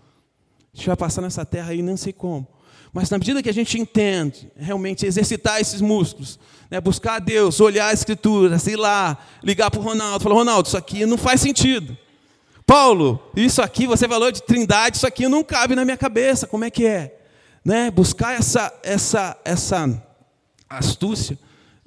a 0.73 0.77
gente 0.77 0.87
vai 0.87 0.97
passar 0.97 1.21
nessa 1.21 1.45
terra 1.45 1.71
aí, 1.71 1.83
não 1.83 1.95
sei 1.95 2.11
como. 2.11 2.47
Mas 2.91 3.09
na 3.09 3.17
medida 3.17 3.43
que 3.43 3.49
a 3.49 3.53
gente 3.53 3.79
entende, 3.79 4.51
realmente 4.55 5.05
exercitar 5.05 5.61
esses 5.61 5.79
músculos, 5.79 6.39
né, 6.69 6.81
buscar 6.81 7.15
a 7.15 7.19
Deus, 7.19 7.59
olhar 7.59 7.87
a 7.87 7.93
Escritura, 7.93 8.57
ir 8.67 8.75
lá, 8.75 9.17
ligar 9.43 9.69
para 9.69 9.79
o 9.79 9.83
Ronaldo, 9.83 10.23
falar, 10.23 10.35
Ronaldo, 10.35 10.67
isso 10.67 10.77
aqui 10.77 11.05
não 11.05 11.17
faz 11.17 11.41
sentido. 11.41 11.95
Paulo, 12.65 13.19
isso 13.35 13.61
aqui, 13.61 13.87
você 13.87 14.07
falou 14.07 14.31
de 14.31 14.43
trindade, 14.43 14.97
isso 14.97 15.07
aqui 15.07 15.27
não 15.27 15.43
cabe 15.43 15.75
na 15.75 15.83
minha 15.83 15.97
cabeça, 15.97 16.47
como 16.47 16.65
é 16.65 16.69
que 16.69 16.85
é? 16.85 17.15
Né, 17.63 17.91
buscar 17.91 18.37
essa, 18.37 18.73
essa, 18.83 19.37
essa 19.43 20.03
astúcia, 20.69 21.37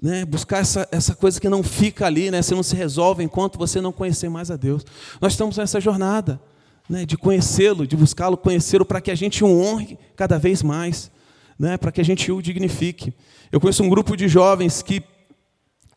né, 0.01 0.25
buscar 0.25 0.59
essa, 0.59 0.89
essa 0.91 1.15
coisa 1.15 1.41
que 1.41 1.49
não 1.49 1.63
fica 1.63 2.07
ali, 2.07 2.31
né, 2.31 2.43
você 2.43 2.55
não 2.55 2.63
se 2.63 2.77
resolve 2.77 3.23
enquanto 3.23 3.59
você 3.59 3.81
não 3.81 3.93
conhecer 3.93 4.29
mais 4.29 4.51
a 4.51 4.57
Deus. 4.57 4.85
Nós 5.21 5.33
estamos 5.33 5.57
nessa 5.57 5.81
jornada 5.81 6.41
né, 6.89 7.05
de 7.05 7.17
conhecê-lo, 7.17 7.87
de 7.87 7.97
buscá-lo, 7.97 8.37
conhecê-lo, 8.37 8.85
para 8.85 9.01
que 9.01 9.11
a 9.11 9.15
gente 9.15 9.45
o 9.45 9.49
honre 9.49 9.99
cada 10.17 10.39
vez 10.39 10.63
mais, 10.63 11.11
né, 11.59 11.77
para 11.77 11.93
que 11.93 12.01
a 12.01 12.05
gente 12.05 12.31
o 12.31 12.43
dignifique. 12.43 13.15
Eu 13.51 13.61
conheço 13.61 13.83
um 13.83 13.89
grupo 13.89 14.17
de 14.17 14.29
jovens 14.29 14.83
que, 14.83 15.03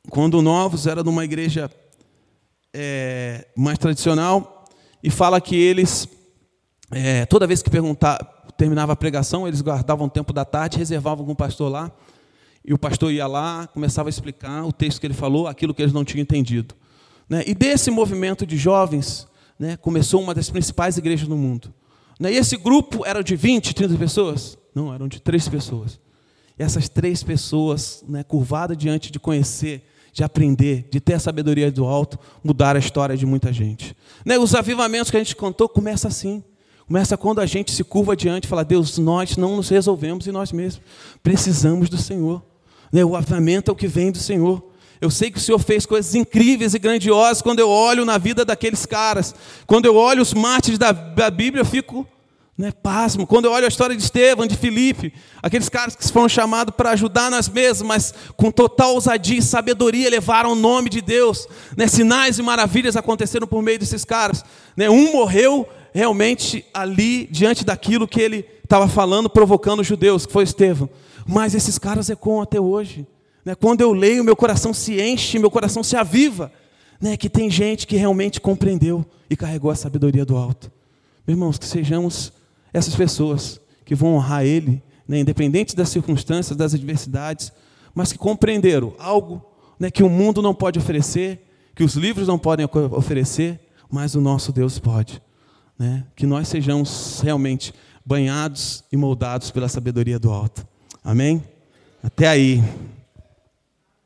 quando 0.10 0.42
novos, 0.42 0.88
era 0.88 1.04
numa 1.04 1.26
igreja 1.26 1.70
é, 2.74 3.48
mais 3.56 3.78
tradicional, 3.78 4.66
e 5.02 5.10
fala 5.10 5.40
que 5.40 5.56
eles, 5.56 6.08
é, 6.92 7.26
toda 7.26 7.48
vez 7.48 7.62
que 7.62 7.70
perguntar, 7.70 8.18
terminava 8.58 8.94
a 8.94 8.96
pregação, 8.96 9.48
eles 9.48 9.62
guardavam 9.62 10.08
o 10.08 10.10
tempo 10.10 10.34
da 10.34 10.46
tarde, 10.46 10.78
reservavam 10.78 11.26
com 11.26 11.32
o 11.32 11.36
pastor 11.36 11.72
lá, 11.72 11.92
e 12.64 12.74
o 12.74 12.78
pastor 12.78 13.12
ia 13.12 13.28
lá, 13.28 13.68
começava 13.68 14.10
a 14.10 14.12
explicar 14.12 14.66
o 14.66 14.74
texto 14.74 15.00
que 15.00 15.06
ele 15.06 15.14
falou, 15.14 15.48
aquilo 15.48 15.74
que 15.74 15.82
eles 15.82 15.94
não 15.94 16.04
tinham 16.04 16.24
entendido. 16.24 16.74
Né? 17.30 17.44
E 17.46 17.54
desse 17.54 17.92
movimento 17.92 18.46
de 18.46 18.58
jovens, 18.58 19.28
né, 19.60 19.78
começou 19.78 20.22
uma 20.22 20.34
das 20.34 20.50
principais 20.50 20.98
igrejas 20.98 21.28
do 21.28 21.36
mundo. 21.36 21.74
Né, 22.20 22.34
e 22.34 22.38
esse 22.38 22.58
grupo 22.58 23.06
era 23.06 23.24
de 23.24 23.36
20, 23.36 23.74
30 23.74 23.98
pessoas? 23.98 24.58
Não, 24.74 24.94
eram 24.94 25.08
de 25.08 25.22
três 25.22 25.48
pessoas. 25.48 26.00
E 26.58 26.64
essas 26.64 26.88
três 26.90 27.24
pessoas, 27.24 28.04
né, 28.08 28.24
curvadas 28.24 28.78
diante 28.78 29.12
de 29.12 29.20
conhecer, 29.20 29.84
de 30.14 30.24
aprender, 30.24 30.88
de 30.90 31.00
ter 31.02 31.14
a 31.14 31.20
sabedoria 31.20 31.70
do 31.70 31.86
alto, 31.86 32.18
mudaram 32.44 32.78
a 32.78 32.80
história 32.80 33.18
de 33.18 33.26
muita 33.26 33.52
gente. 33.52 33.96
Né, 34.26 34.38
os 34.38 34.56
avivamentos 34.56 35.12
que 35.12 35.18
a 35.18 35.20
gente 35.20 35.36
contou 35.36 35.68
começa 35.68 36.08
assim. 36.08 36.44
Começa 36.88 37.18
quando 37.18 37.42
a 37.42 37.46
gente 37.46 37.72
se 37.72 37.84
curva 37.84 38.16
diante 38.16 38.46
e 38.46 38.48
fala, 38.48 38.64
Deus, 38.64 38.98
nós 38.98 39.36
não 39.36 39.58
nos 39.58 39.70
resolvemos 39.70 40.28
em 40.28 40.32
nós 40.32 40.52
mesmos. 40.52 40.82
Precisamos 41.24 41.90
do 41.90 41.98
Senhor. 41.98 42.44
Né, 42.94 43.04
o 43.04 43.16
avivamento 43.16 43.72
é 43.72 43.74
o 43.74 43.76
que 43.76 43.88
vem 43.88 44.12
do 44.12 44.20
Senhor. 44.20 44.64
Eu 45.02 45.10
sei 45.10 45.30
que 45.30 45.38
o 45.38 45.42
Senhor 45.42 45.60
fez 45.60 45.86
coisas 45.86 46.16
incríveis 46.16 46.74
e 46.74 46.80
grandiosas 46.80 47.42
quando 47.42 47.60
eu 47.60 47.70
olho 47.70 48.06
na 48.06 48.18
vida 48.18 48.46
daqueles 48.46 48.86
caras. 48.86 49.36
Quando 49.68 49.86
eu 49.86 49.96
olho 49.96 50.22
os 50.22 50.34
mártires 50.34 50.80
da, 50.80 50.92
da 50.92 51.30
Bíblia, 51.30 51.62
eu 51.62 51.66
fico 51.66 52.08
né, 52.58 52.72
pasmo. 52.72 53.28
Quando 53.28 53.46
eu 53.46 53.52
olho 53.52 53.66
a 53.66 53.68
história 53.68 53.96
de 53.96 54.02
Estevão, 54.02 54.48
de 54.48 54.56
Filipe, 54.56 55.14
aqueles 55.44 55.68
caras 55.68 55.96
que 55.96 56.08
foram 56.12 56.30
chamados 56.30 56.74
para 56.76 56.92
ajudar 56.92 57.30
nas 57.30 57.50
mesas, 57.50 57.82
mas 57.82 58.14
com 58.38 58.50
total 58.50 58.94
ousadia 58.94 59.40
e 59.40 59.42
sabedoria 59.42 60.10
levaram 60.10 60.54
o 60.54 60.56
nome 60.56 60.90
de 60.90 61.02
Deus. 61.02 61.48
Né, 61.76 61.88
sinais 61.88 62.40
e 62.40 62.42
maravilhas 62.42 62.96
aconteceram 62.96 63.48
por 63.48 63.62
meio 63.62 63.80
desses 63.80 64.06
caras. 64.06 64.44
Né, 64.76 64.90
um 64.90 65.12
morreu 65.12 65.68
realmente 65.94 66.66
ali, 66.74 67.28
diante 67.32 67.64
daquilo 67.64 68.08
que 68.08 68.20
ele 68.20 68.46
estava 68.64 68.88
falando, 68.88 69.30
provocando 69.30 69.82
os 69.82 69.88
judeus, 69.88 70.26
que 70.26 70.34
foi 70.34 70.44
Estevão. 70.44 70.90
Mas 71.26 71.56
esses 71.56 71.78
caras 71.78 72.10
ecoam 72.10 72.42
até 72.42 72.60
hoje. 72.60 73.06
Né? 73.46 73.54
Quando 73.54 73.82
eu 73.82 73.94
leio, 73.94 74.24
meu 74.24 74.36
coração 74.36 74.74
se 74.74 75.00
enche, 75.00 75.38
meu 75.38 75.52
coração 75.52 75.84
se 75.84 75.96
aviva. 75.96 76.52
Né? 77.00 77.16
Que 77.16 77.30
tem 77.30 77.50
gente 77.50 77.86
que 77.86 77.96
realmente 77.96 78.42
compreendeu 78.42 79.06
e 79.30 79.36
carregou 79.36 79.70
a 79.70 79.76
sabedoria 79.76 80.26
do 80.26 80.36
alto. 80.36 80.72
Meus 81.28 81.38
irmãos, 81.38 81.58
que 81.60 81.66
sejamos 81.66 82.34
essas 82.74 82.96
pessoas 82.96 83.62
que 83.86 83.94
vão 83.94 84.16
honrar 84.16 84.44
Ele, 84.44 84.82
né? 85.08 85.20
independente 85.20 85.76
das 85.76 85.90
circunstâncias, 85.90 86.58
das 86.58 86.74
adversidades, 86.74 87.54
mas 87.94 88.12
que 88.12 88.18
compreenderam 88.18 88.94
algo 88.98 89.46
né? 89.80 89.92
que 89.92 90.04
o 90.04 90.10
mundo 90.10 90.42
não 90.42 90.54
pode 90.54 90.80
oferecer, 90.80 91.46
que 91.76 91.84
os 91.84 91.96
livros 91.96 92.28
não 92.28 92.40
podem 92.40 92.68
oferecer, 92.92 93.60
mas 93.90 94.16
o 94.16 94.22
nosso 94.22 94.52
Deus 94.52 94.80
pode. 94.80 95.22
Né? 95.78 96.06
Que 96.16 96.26
nós 96.26 96.48
sejamos 96.48 97.22
realmente 97.22 97.74
banhados 98.04 98.84
e 98.92 98.98
moldados 98.98 99.52
pela 99.52 99.68
sabedoria 99.68 100.18
do 100.18 100.32
alto. 100.32 100.66
Amém? 101.04 101.44
Até 102.04 102.28
aí. 102.28 102.64